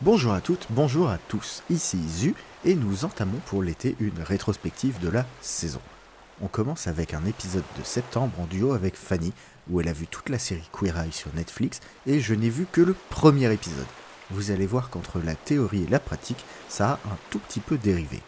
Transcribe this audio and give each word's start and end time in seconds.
Bonjour 0.00 0.32
à 0.32 0.40
toutes, 0.40 0.66
bonjour 0.70 1.08
à 1.08 1.18
tous, 1.28 1.62
ici 1.70 1.98
Zu 2.08 2.34
et 2.64 2.74
nous 2.74 3.04
entamons 3.04 3.38
pour 3.46 3.62
l'été 3.62 3.94
une 4.00 4.20
rétrospective 4.20 4.98
de 4.98 5.08
la 5.08 5.24
saison. 5.40 5.80
On 6.42 6.48
commence 6.48 6.88
avec 6.88 7.14
un 7.14 7.24
épisode 7.26 7.62
de 7.78 7.84
septembre 7.84 8.32
en 8.40 8.46
duo 8.46 8.72
avec 8.72 8.96
Fanny 8.96 9.32
où 9.70 9.80
elle 9.80 9.88
a 9.88 9.92
vu 9.92 10.08
toute 10.08 10.30
la 10.30 10.40
série 10.40 10.68
Queer 10.72 10.98
Eye 10.98 11.12
sur 11.12 11.32
Netflix 11.36 11.78
et 12.08 12.18
je 12.18 12.34
n'ai 12.34 12.50
vu 12.50 12.66
que 12.70 12.80
le 12.80 12.96
premier 13.08 13.52
épisode. 13.52 13.86
Vous 14.32 14.50
allez 14.50 14.66
voir 14.66 14.90
qu'entre 14.90 15.20
la 15.20 15.36
théorie 15.36 15.84
et 15.84 15.90
la 15.90 16.00
pratique, 16.00 16.44
ça 16.68 16.90
a 16.90 17.08
un 17.08 17.16
tout 17.30 17.38
petit 17.38 17.60
peu 17.60 17.78
dérivé. 17.78 18.20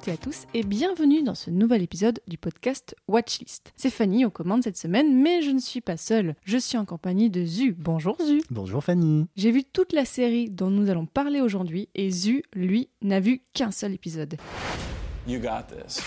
Toutes 0.00 0.08
et 0.08 0.12
à 0.12 0.16
tous 0.16 0.46
et 0.54 0.62
bienvenue 0.62 1.22
dans 1.22 1.34
ce 1.34 1.50
nouvel 1.50 1.82
épisode 1.82 2.20
du 2.26 2.38
podcast 2.38 2.94
Watchlist. 3.06 3.72
C'est 3.76 3.90
Fanny 3.90 4.24
aux 4.24 4.30
commandes 4.30 4.62
cette 4.62 4.78
semaine, 4.78 5.20
mais 5.20 5.42
je 5.42 5.50
ne 5.50 5.58
suis 5.58 5.82
pas 5.82 5.98
seule. 5.98 6.36
Je 6.44 6.56
suis 6.56 6.78
en 6.78 6.86
compagnie 6.86 7.28
de 7.28 7.44
Zu. 7.44 7.74
Bonjour 7.78 8.16
Zu. 8.18 8.42
Bonjour 8.50 8.82
Fanny. 8.82 9.26
J'ai 9.36 9.50
vu 9.50 9.62
toute 9.62 9.92
la 9.92 10.06
série 10.06 10.48
dont 10.48 10.70
nous 10.70 10.88
allons 10.88 11.04
parler 11.04 11.42
aujourd'hui 11.42 11.90
et 11.94 12.10
Zu, 12.10 12.42
lui, 12.54 12.88
n'a 13.02 13.20
vu 13.20 13.42
qu'un 13.52 13.70
seul 13.72 13.92
épisode. 13.92 14.36
You 15.26 15.38
got 15.38 15.64
this. 15.68 16.00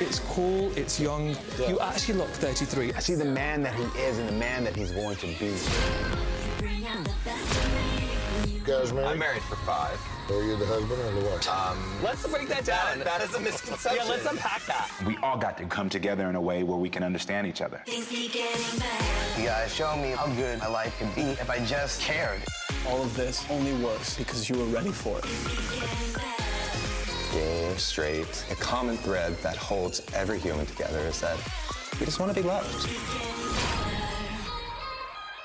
It's 0.00 0.20
cool, 0.34 0.70
it's 0.76 0.98
young. 0.98 1.34
You 1.68 1.78
actually 1.80 2.18
look 2.18 2.28
33. 2.32 2.92
I 2.94 3.00
see 3.00 3.14
the 3.14 3.24
man 3.24 3.62
that 3.62 3.72
he 3.74 3.84
is 3.98 4.18
and 4.18 4.28
the 4.28 4.38
man 4.38 4.64
that 4.64 4.76
he's 4.76 4.92
going 4.92 5.16
to 5.16 5.26
be. 5.38 5.52
You 8.46 8.60
guys 8.66 8.92
married? 8.92 9.08
I'm 9.08 9.18
married 9.18 9.42
for 9.42 9.56
five. 9.64 9.98
Are 10.32 10.42
you 10.42 10.56
the 10.56 10.64
husband 10.66 10.92
or 11.00 11.20
the 11.20 11.26
wife? 11.28 11.48
Um, 11.48 11.76
Let's 12.02 12.26
break 12.26 12.48
that 12.48 12.64
down. 12.64 13.00
that 13.00 13.20
is 13.20 13.34
a 13.34 13.40
misconception. 13.40 14.00
Yeah, 14.02 14.10
let's 14.10 14.24
unpack 14.24 14.64
that. 14.66 14.90
we 15.06 15.16
all 15.18 15.36
got 15.36 15.58
to 15.58 15.64
come 15.66 15.88
together 15.90 16.28
in 16.30 16.36
a 16.36 16.40
way 16.40 16.62
where 16.62 16.78
we 16.78 16.88
can 16.88 17.02
understand 17.02 17.46
each 17.46 17.60
other. 17.60 17.82
You 17.86 19.44
guys 19.44 19.74
show 19.74 19.94
me 19.96 20.10
how 20.12 20.26
good 20.34 20.58
my 20.60 20.68
life 20.68 20.98
could 20.98 21.14
be 21.14 21.22
if 21.40 21.50
I 21.50 21.62
just 21.66 22.00
cared. 22.00 22.40
All 22.88 23.02
of 23.02 23.14
this 23.14 23.44
only 23.50 23.74
works 23.84 24.16
because 24.16 24.48
you 24.48 24.56
were 24.58 24.64
ready 24.66 24.90
for 24.90 25.18
it. 25.18 25.24
Gay, 27.32 27.74
straight, 27.76 28.44
a 28.50 28.54
common 28.56 28.96
thread 28.96 29.36
that 29.42 29.56
holds 29.56 30.02
every 30.14 30.38
human 30.38 30.64
together 30.66 31.00
is 31.00 31.20
that 31.20 31.36
we 32.00 32.06
just 32.06 32.18
want 32.20 32.34
to 32.34 32.40
be 32.40 32.46
loved. 32.46 32.88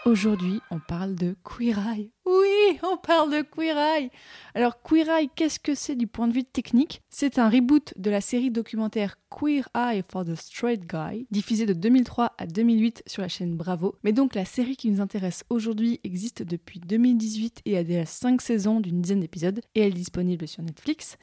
Aujourd'hui, 0.08 0.62
on 0.72 0.80
parle 0.80 1.16
de 1.16 1.36
Queer 1.44 1.78
Eye. 1.80 2.12
Oui, 2.26 2.80
on 2.82 2.96
parle 2.96 3.30
de 3.30 3.42
Queer 3.42 3.78
Eye. 3.78 4.10
Alors, 4.56 4.82
Queer 4.82 5.10
Eye, 5.10 5.30
qu'est-ce 5.36 5.60
que 5.60 5.76
c'est 5.76 5.98
du 5.98 6.08
point 6.08 6.30
de 6.30 6.34
vue 6.34 6.46
technique? 6.46 7.02
C'est 7.10 7.38
un 7.40 7.50
reboot 7.50 7.94
de 7.98 8.10
la 8.10 8.22
série 8.22 8.50
documentaire 8.50 9.20
Queer 9.30 9.68
Eye 9.76 10.02
for 10.10 10.24
the 10.24 10.36
Straight 10.36 10.90
Guy, 10.90 11.28
diffusée 11.30 11.66
de 11.66 11.74
2003 11.74 12.36
à 12.38 12.48
2008 12.48 13.04
sur 13.06 13.22
la 13.22 13.28
chaîne 13.28 13.58
Bravo. 13.58 13.96
Mais 14.06 14.14
donc, 14.14 14.34
la 14.34 14.46
série 14.46 14.78
qui 14.78 14.90
nous 14.90 15.02
intéresse 15.02 15.44
aujourd'hui 15.50 16.00
existe 16.06 16.42
depuis 16.42 16.80
2018 16.80 17.64
et 17.66 17.78
a 17.78 17.84
déjà 17.84 18.06
5 18.06 18.42
saisons 18.42 18.80
d'une 18.80 19.02
dizaine 19.02 19.20
d'épisodes, 19.20 19.60
et 19.76 19.82
elle 19.82 19.88
est 19.88 19.92
disponible 19.92 20.48
sur 20.48 20.64
Netflix. 20.64 21.18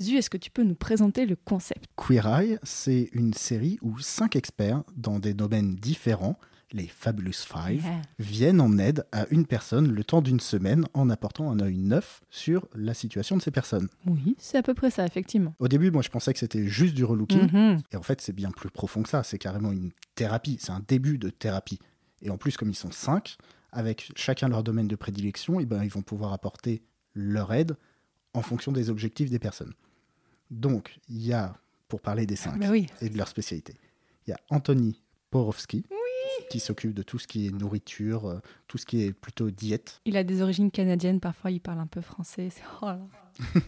Zu, 0.00 0.16
est-ce 0.16 0.30
que 0.30 0.36
tu 0.36 0.52
peux 0.52 0.62
nous 0.62 0.76
présenter 0.76 1.26
le 1.26 1.34
concept? 1.34 1.86
Queer 1.96 2.24
Eye, 2.28 2.58
c'est 2.62 3.10
une 3.14 3.34
série 3.34 3.80
où 3.82 3.98
cinq 3.98 4.36
experts 4.36 4.84
dans 4.96 5.18
des 5.18 5.34
domaines 5.34 5.74
différents, 5.74 6.38
les 6.72 6.86
Fabulous 6.86 7.32
Five, 7.32 7.82
Yeah. 7.82 8.02
viennent 8.18 8.60
en 8.60 8.76
aide 8.78 9.04
à 9.12 9.26
une 9.30 9.46
personne 9.46 9.90
le 9.92 10.04
temps 10.04 10.20
d'une 10.20 10.40
semaine 10.40 10.86
en 10.94 11.08
apportant 11.10 11.50
un 11.50 11.60
œil 11.60 11.78
neuf 11.78 12.20
sur 12.30 12.68
la 12.74 12.92
situation 12.94 13.36
de 13.36 13.42
ces 13.42 13.50
personnes. 13.50 13.88
Oui, 14.06 14.36
c'est 14.38 14.58
à 14.58 14.62
peu 14.62 14.74
près 14.74 14.90
ça, 14.90 15.06
effectivement. 15.06 15.54
Au 15.60 15.68
début, 15.68 15.90
moi 15.90 16.02
je 16.02 16.10
pensais 16.10 16.32
que 16.32 16.38
c'était 16.38 16.66
juste 16.66 16.94
du 16.94 17.04
relooking, 17.04 17.50
Mhm. 17.52 17.80
et 17.92 17.96
en 17.96 18.02
fait 18.02 18.20
c'est 18.20 18.34
bien 18.34 18.50
plus 18.50 18.70
profond 18.70 19.02
que 19.02 19.08
ça, 19.08 19.22
c'est 19.22 19.38
carrément 19.38 19.72
une 19.72 19.92
thérapie, 20.14 20.58
c'est 20.60 20.72
un 20.72 20.82
début 20.86 21.16
de 21.18 21.30
thérapie. 21.30 21.78
Et 22.20 22.30
en 22.30 22.36
plus, 22.36 22.56
comme 22.56 22.68
ils 22.70 22.74
sont 22.74 22.90
cinq, 22.90 23.36
avec 23.72 24.10
chacun 24.16 24.48
leur 24.48 24.62
domaine 24.62 24.88
de 24.88 24.96
prédilection, 24.96 25.60
et 25.60 25.66
ben, 25.66 25.82
ils 25.84 25.90
vont 25.90 26.02
pouvoir 26.02 26.32
apporter 26.32 26.82
leur 27.14 27.52
aide 27.52 27.76
en 28.34 28.42
fonction 28.42 28.72
des 28.72 28.90
objectifs 28.90 29.30
des 29.30 29.38
personnes. 29.38 29.72
Donc, 30.50 30.98
il 31.08 31.24
y 31.24 31.32
a, 31.32 31.54
pour 31.88 32.00
parler 32.00 32.26
des 32.26 32.36
cinq 32.36 32.58
Bah 32.60 32.68
oui. 32.70 32.86
et 33.00 33.08
de 33.08 33.16
leur 33.16 33.28
spécialité, 33.28 33.74
il 34.26 34.30
y 34.30 34.32
a 34.32 34.38
Anthony 34.50 35.02
Porowski, 35.30 35.84
qui 36.50 36.60
s'occupe 36.60 36.94
de 36.94 37.02
tout 37.02 37.18
ce 37.18 37.26
qui 37.26 37.46
est 37.46 37.50
nourriture, 37.50 38.26
euh, 38.26 38.38
tout 38.66 38.78
ce 38.78 38.86
qui 38.86 39.02
est 39.02 39.12
plutôt 39.12 39.50
diète. 39.50 40.00
Il 40.04 40.16
a 40.16 40.24
des 40.24 40.40
origines 40.42 40.70
canadiennes, 40.70 41.20
parfois 41.20 41.50
il 41.50 41.60
parle 41.60 41.80
un 41.80 41.86
peu 41.86 42.00
français. 42.00 42.48
oh. 42.82 42.92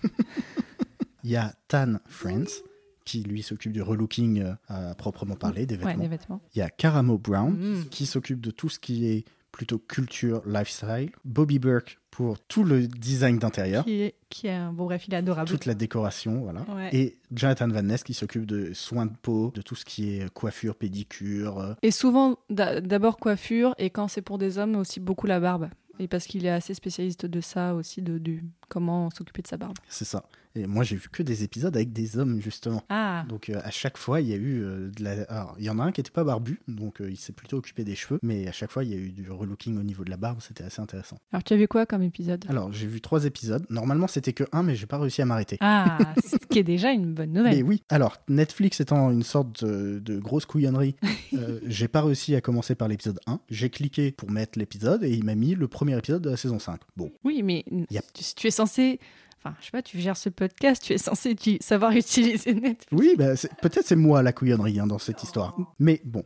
Il 1.22 1.30
y 1.30 1.36
a 1.36 1.52
Tan 1.68 1.96
Friends, 2.06 2.62
qui 3.04 3.22
lui 3.22 3.42
s'occupe 3.42 3.72
du 3.72 3.82
relooking 3.82 4.40
euh, 4.42 4.54
à 4.68 4.94
proprement 4.94 5.36
parler, 5.36 5.66
des 5.66 5.76
Ouais, 5.76 5.84
vêtements. 5.84 6.02
des 6.02 6.08
vêtements. 6.08 6.40
Il 6.54 6.58
y 6.60 6.62
a 6.62 6.70
Karamo 6.70 7.18
Brown 7.18 7.52
Mm. 7.52 7.84
qui 7.90 8.06
s'occupe 8.06 8.40
de 8.40 8.50
tout 8.50 8.68
ce 8.70 8.78
qui 8.78 9.06
est 9.06 9.24
plutôt 9.52 9.78
culture, 9.78 10.42
lifestyle. 10.46 11.10
Bobby 11.24 11.58
Burke 11.58 11.98
pour 12.10 12.38
tout 12.40 12.64
le 12.64 12.86
design 12.86 13.38
d'intérieur, 13.38 13.84
Qui 13.84 14.02
est, 14.02 14.14
qui 14.28 14.46
est 14.48 14.52
un- 14.52 14.72
bon 14.72 14.84
bref, 14.84 15.04
il 15.08 15.14
est 15.14 15.16
adorable. 15.16 15.48
toute 15.48 15.64
la 15.66 15.74
décoration, 15.74 16.40
voilà. 16.42 16.62
Ouais. 16.74 16.90
Et 16.94 17.18
Jonathan 17.32 17.68
Van 17.68 17.82
Ness 17.82 18.02
qui 18.02 18.14
s'occupe 18.14 18.46
de 18.46 18.72
soins 18.74 19.06
de 19.06 19.12
peau, 19.22 19.52
de 19.54 19.62
tout 19.62 19.74
ce 19.76 19.84
qui 19.84 20.10
est 20.18 20.30
coiffure, 20.32 20.74
pédicure. 20.74 21.58
euh, 21.58 21.74
Et 21.82 21.90
souvent, 21.90 22.36
d'a- 22.50 22.80
d'abord 22.80 23.16
coiffure, 23.18 23.74
et 23.78 23.90
quand 23.90 24.08
c'est 24.08 24.22
pour 24.22 24.38
des 24.38 24.58
hommes, 24.58 24.76
aussi 24.76 24.98
beaucoup 25.00 25.26
la 25.26 25.40
barbe. 25.40 25.68
Et 25.98 26.08
parce 26.08 26.26
qu'il 26.26 26.46
est 26.46 26.50
assez 26.50 26.72
spécialiste 26.74 27.26
de 27.26 27.40
ça 27.42 27.74
aussi, 27.74 28.00
de, 28.02 28.16
du 28.18 28.42
comment 28.68 29.10
s'occuper 29.10 29.42
de 29.42 29.46
sa 29.48 29.56
barbe. 29.58 29.76
C'est 29.88 30.06
ça. 30.06 30.24
Et 30.56 30.66
moi, 30.66 30.82
j'ai 30.82 30.96
vu 30.96 31.08
que 31.08 31.22
des 31.22 31.44
épisodes 31.44 31.74
avec 31.76 31.92
des 31.92 32.18
hommes, 32.18 32.40
justement. 32.40 32.82
Ah 32.88 33.24
Donc 33.28 33.50
euh, 33.50 33.60
à 33.62 33.70
chaque 33.70 33.96
fois, 33.96 34.20
il 34.20 34.26
y 34.28 34.32
a 34.32 34.36
eu 34.36 34.62
euh, 34.64 34.90
de 34.90 35.04
la... 35.04 35.22
Alors, 35.28 35.54
il 35.58 35.64
y 35.64 35.70
en 35.70 35.78
a 35.78 35.84
un 35.84 35.92
qui 35.92 36.00
n'était 36.00 36.10
pas 36.10 36.24
barbu, 36.24 36.60
donc 36.66 37.00
euh, 37.00 37.08
il 37.08 37.16
s'est 37.16 37.32
plutôt 37.32 37.58
occupé 37.58 37.84
des 37.84 37.94
cheveux, 37.94 38.18
mais 38.24 38.48
à 38.48 38.52
chaque 38.52 38.72
fois, 38.72 38.82
il 38.82 38.90
y 38.90 38.94
a 38.94 38.96
eu 38.96 39.10
du 39.12 39.30
relooking 39.30 39.78
au 39.78 39.84
niveau 39.84 40.02
de 40.04 40.10
la 40.10 40.16
barbe, 40.16 40.38
c'était 40.40 40.64
assez 40.64 40.80
intéressant. 40.82 41.18
Alors 41.32 41.44
tu 41.44 41.52
as 41.54 41.56
vu 41.56 41.68
quoi 41.68 41.86
comme 41.86 42.02
épisode? 42.02 42.44
Alors, 42.48 42.72
j'ai 42.72 42.88
vu 42.88 43.00
trois 43.00 43.24
épisodes. 43.26 43.64
Normalement, 43.70 44.08
c'était 44.08 44.32
que 44.32 44.42
un, 44.50 44.64
mais 44.64 44.74
j'ai 44.74 44.86
pas 44.86 44.98
réussi 44.98 45.22
à 45.22 45.24
m'arrêter. 45.24 45.56
Ah, 45.60 45.98
ce 46.26 46.36
qui 46.48 46.58
est 46.58 46.64
déjà 46.64 46.90
une 46.90 47.14
bonne 47.14 47.30
Mais 47.30 47.38
nouvelle. 47.38 47.62
oui, 47.62 47.82
alors 47.88 48.16
Netflix 48.28 48.80
étant 48.80 49.12
une 49.12 49.22
sorte 49.22 49.64
de, 49.64 50.00
de 50.00 50.18
grosse 50.18 50.46
couillonnerie, 50.46 50.96
j'ai 51.66 51.86
pas 51.88 52.02
réussi 52.02 52.34
à 52.34 52.40
commencer 52.40 52.74
par 52.74 52.88
l'épisode 52.88 53.20
1. 53.28 53.38
J'ai 53.50 53.70
cliqué 53.70 54.10
pour 54.10 54.30
mettre 54.32 54.58
l'épisode 54.58 55.04
et 55.04 55.10
il 55.12 55.24
m'a 55.24 55.36
mis 55.36 55.54
le 55.54 55.68
premier 55.68 55.96
épisode 55.96 56.22
de 56.22 56.30
la 56.30 56.36
saison 56.36 56.58
5. 56.58 56.80
Bon, 56.96 57.12
Oui, 57.22 57.42
mais 57.44 57.64
Yep. 57.90 58.04
tu, 58.14 58.24
tu 58.34 58.46
es 58.48 58.50
censé... 58.50 58.98
Enfin, 59.42 59.56
je 59.60 59.64
sais 59.66 59.70
pas, 59.70 59.82
tu 59.82 59.98
gères 59.98 60.16
ce 60.16 60.28
podcast, 60.28 60.82
tu 60.82 60.92
es 60.92 60.98
censé 60.98 61.34
savoir 61.60 61.92
utiliser 61.96 62.52
Netflix. 62.54 62.86
oui, 62.92 63.14
bah, 63.16 63.36
c'est- 63.36 63.50
peut-être 63.62 63.86
c'est 63.86 63.96
moi 63.96 64.22
la 64.22 64.32
couillonnerie 64.32 64.78
hein, 64.80 64.86
dans 64.86 64.98
cette 64.98 65.22
histoire. 65.22 65.56
Mais 65.78 66.02
bon, 66.04 66.24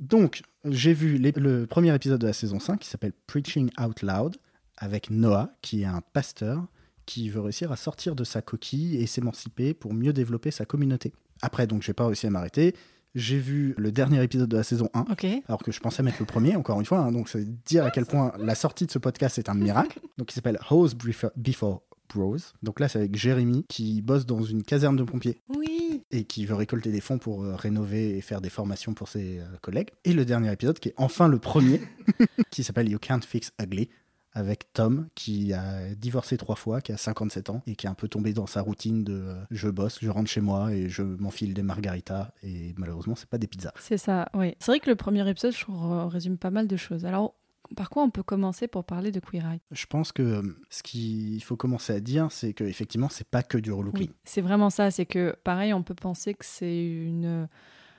donc 0.00 0.42
j'ai 0.64 0.94
vu 0.94 1.18
les- 1.18 1.32
le 1.32 1.66
premier 1.66 1.94
épisode 1.94 2.20
de 2.20 2.26
la 2.26 2.32
saison 2.32 2.58
5 2.58 2.80
qui 2.80 2.88
s'appelle 2.88 3.12
Preaching 3.26 3.70
Out 3.80 4.02
Loud 4.02 4.36
avec 4.78 5.10
Noah, 5.10 5.50
qui 5.62 5.82
est 5.82 5.86
un 5.86 6.00
pasteur 6.12 6.66
qui 7.06 7.28
veut 7.28 7.40
réussir 7.40 7.70
à 7.70 7.76
sortir 7.76 8.14
de 8.16 8.24
sa 8.24 8.40
coquille 8.40 8.96
et 8.96 9.06
s'émanciper 9.06 9.74
pour 9.74 9.92
mieux 9.92 10.14
développer 10.14 10.50
sa 10.50 10.64
communauté. 10.64 11.12
Après, 11.42 11.66
donc 11.66 11.82
j'ai 11.82 11.92
pas 11.92 12.06
réussi 12.06 12.26
à 12.26 12.30
m'arrêter. 12.30 12.74
J'ai 13.14 13.38
vu 13.38 13.74
le 13.76 13.92
dernier 13.92 14.22
épisode 14.24 14.48
de 14.48 14.56
la 14.56 14.62
saison 14.64 14.88
1 14.94 15.02
Ok. 15.12 15.26
alors 15.46 15.62
que 15.62 15.70
je 15.70 15.78
pensais 15.80 16.02
mettre 16.02 16.16
le 16.18 16.24
premier, 16.24 16.56
encore 16.56 16.80
une 16.80 16.86
fois. 16.86 16.98
hein, 17.00 17.12
donc, 17.12 17.28
c'est 17.28 17.44
dire 17.64 17.84
à 17.84 17.90
quel 17.90 18.06
point 18.06 18.32
la 18.38 18.54
sortie 18.56 18.86
de 18.86 18.90
ce 18.90 18.98
podcast 18.98 19.38
est 19.38 19.48
un 19.50 19.54
miracle. 19.54 20.00
Donc, 20.18 20.32
il 20.32 20.34
s'appelle 20.34 20.58
Hose 20.70 20.94
Before- 20.96 21.30
Before 21.36 21.82
Bros. 22.12 22.36
Donc 22.62 22.80
là, 22.80 22.88
c'est 22.88 22.98
avec 22.98 23.16
Jérémy 23.16 23.64
qui 23.68 24.02
bosse 24.02 24.26
dans 24.26 24.42
une 24.42 24.62
caserne 24.62 24.96
de 24.96 25.02
pompiers 25.04 25.40
Oui. 25.48 26.02
et 26.10 26.24
qui 26.24 26.46
veut 26.46 26.54
récolter 26.54 26.90
des 26.92 27.00
fonds 27.00 27.18
pour 27.18 27.42
euh, 27.44 27.54
rénover 27.56 28.16
et 28.16 28.20
faire 28.20 28.40
des 28.40 28.50
formations 28.50 28.94
pour 28.94 29.08
ses 29.08 29.38
euh, 29.40 29.44
collègues. 29.62 29.90
Et 30.04 30.12
le 30.12 30.24
dernier 30.24 30.52
épisode, 30.52 30.78
qui 30.78 30.90
est 30.90 30.94
enfin 30.96 31.28
le 31.28 31.38
premier, 31.38 31.80
qui 32.50 32.62
s'appelle 32.64 32.88
You 32.88 32.98
Can't 32.98 33.20
Fix 33.26 33.52
Ugly, 33.60 33.88
avec 34.36 34.72
Tom, 34.72 35.06
qui 35.14 35.52
a 35.52 35.94
divorcé 35.94 36.36
trois 36.36 36.56
fois, 36.56 36.80
qui 36.80 36.90
a 36.90 36.96
57 36.96 37.50
ans, 37.50 37.62
et 37.68 37.76
qui 37.76 37.86
est 37.86 37.88
un 37.88 37.94
peu 37.94 38.08
tombé 38.08 38.32
dans 38.32 38.46
sa 38.48 38.62
routine 38.62 39.04
de 39.04 39.12
euh, 39.14 39.34
je 39.52 39.68
bosse, 39.68 39.98
je 40.02 40.10
rentre 40.10 40.28
chez 40.28 40.40
moi 40.40 40.72
et 40.72 40.88
je 40.88 41.02
m'enfile 41.02 41.54
des 41.54 41.62
margaritas, 41.62 42.32
et 42.42 42.74
malheureusement, 42.76 43.14
c'est 43.14 43.28
pas 43.28 43.38
des 43.38 43.46
pizzas. 43.46 43.72
C'est 43.78 43.96
ça, 43.96 44.28
oui. 44.34 44.54
C'est 44.58 44.72
vrai 44.72 44.80
que 44.80 44.90
le 44.90 44.96
premier 44.96 45.28
épisode, 45.28 45.52
je 45.54 45.64
résume 46.08 46.36
pas 46.36 46.50
mal 46.50 46.66
de 46.66 46.76
choses. 46.76 47.04
Alors, 47.06 47.34
par 47.76 47.90
quoi 47.90 48.02
on 48.02 48.10
peut 48.10 48.22
commencer 48.22 48.68
pour 48.68 48.84
parler 48.84 49.10
de 49.10 49.20
Queer 49.20 49.44
Eye? 49.44 49.60
Je 49.70 49.86
pense 49.86 50.12
que 50.12 50.22
euh, 50.22 50.42
ce 50.70 50.82
qu'il 50.82 51.42
faut 51.42 51.56
commencer 51.56 51.92
à 51.92 52.00
dire, 52.00 52.28
c'est 52.30 52.52
que 52.52 52.64
effectivement, 52.64 53.08
c'est 53.08 53.28
pas 53.28 53.42
que 53.42 53.58
du 53.58 53.72
relooking. 53.72 54.08
Oui, 54.08 54.14
c'est 54.24 54.40
vraiment 54.40 54.70
ça. 54.70 54.90
C'est 54.90 55.06
que, 55.06 55.36
pareil, 55.44 55.72
on 55.72 55.82
peut 55.82 55.94
penser 55.94 56.34
que 56.34 56.44
c'est 56.44 56.84
une 56.84 57.48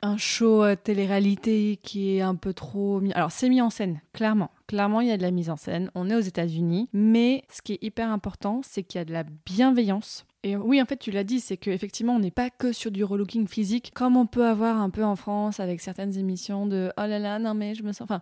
un 0.06 0.18
show 0.18 0.64
euh, 0.64 0.76
télé-réalité 0.76 1.80
qui 1.82 2.16
est 2.16 2.22
un 2.22 2.36
peu 2.36 2.54
trop. 2.54 3.02
Alors, 3.14 3.32
c'est 3.32 3.50
mis 3.50 3.62
en 3.62 3.70
scène, 3.70 4.02
clairement. 4.14 4.52
Clairement, 4.68 5.02
il 5.02 5.08
y 5.08 5.12
a 5.12 5.18
de 5.18 5.24
la 5.24 5.32
mise 5.32 5.50
en 5.50 5.56
scène. 5.56 5.90
On 5.96 6.10
est 6.10 6.16
aux 6.16 6.20
États-Unis, 6.20 6.90
mais 6.94 7.44
ce 7.52 7.62
qui 7.62 7.74
est 7.74 7.84
hyper 7.84 8.12
important, 8.12 8.62
c'est 8.64 8.84
qu'il 8.84 9.00
y 9.00 9.02
a 9.02 9.06
de 9.06 9.14
la 9.14 9.24
bienveillance. 9.46 10.26
Et 10.44 10.56
oui, 10.56 10.80
en 10.80 10.86
fait, 10.86 10.98
tu 10.98 11.10
l'as 11.10 11.24
dit, 11.24 11.40
c'est 11.40 11.58
qu'effectivement, 11.58 12.16
on 12.16 12.20
n'est 12.20 12.30
pas 12.30 12.52
que 12.52 12.72
sur 12.72 12.92
du 12.92 13.04
relooking 13.04 13.48
physique, 13.48 13.92
comme 13.96 14.16
on 14.16 14.28
peut 14.28 14.46
avoir 14.46 14.80
un 14.80 14.92
peu 14.92 15.04
en 15.04 15.16
France 15.16 15.60
avec 15.60 15.82
certaines 15.82 16.18
émissions 16.20 16.68
de 16.68 16.92
oh 16.98 17.02
là 17.08 17.18
là, 17.18 17.40
non 17.40 17.56
mais 17.56 17.74
je 17.74 17.82
me 17.82 17.92
sens. 17.92 18.02
Enfin, 18.02 18.22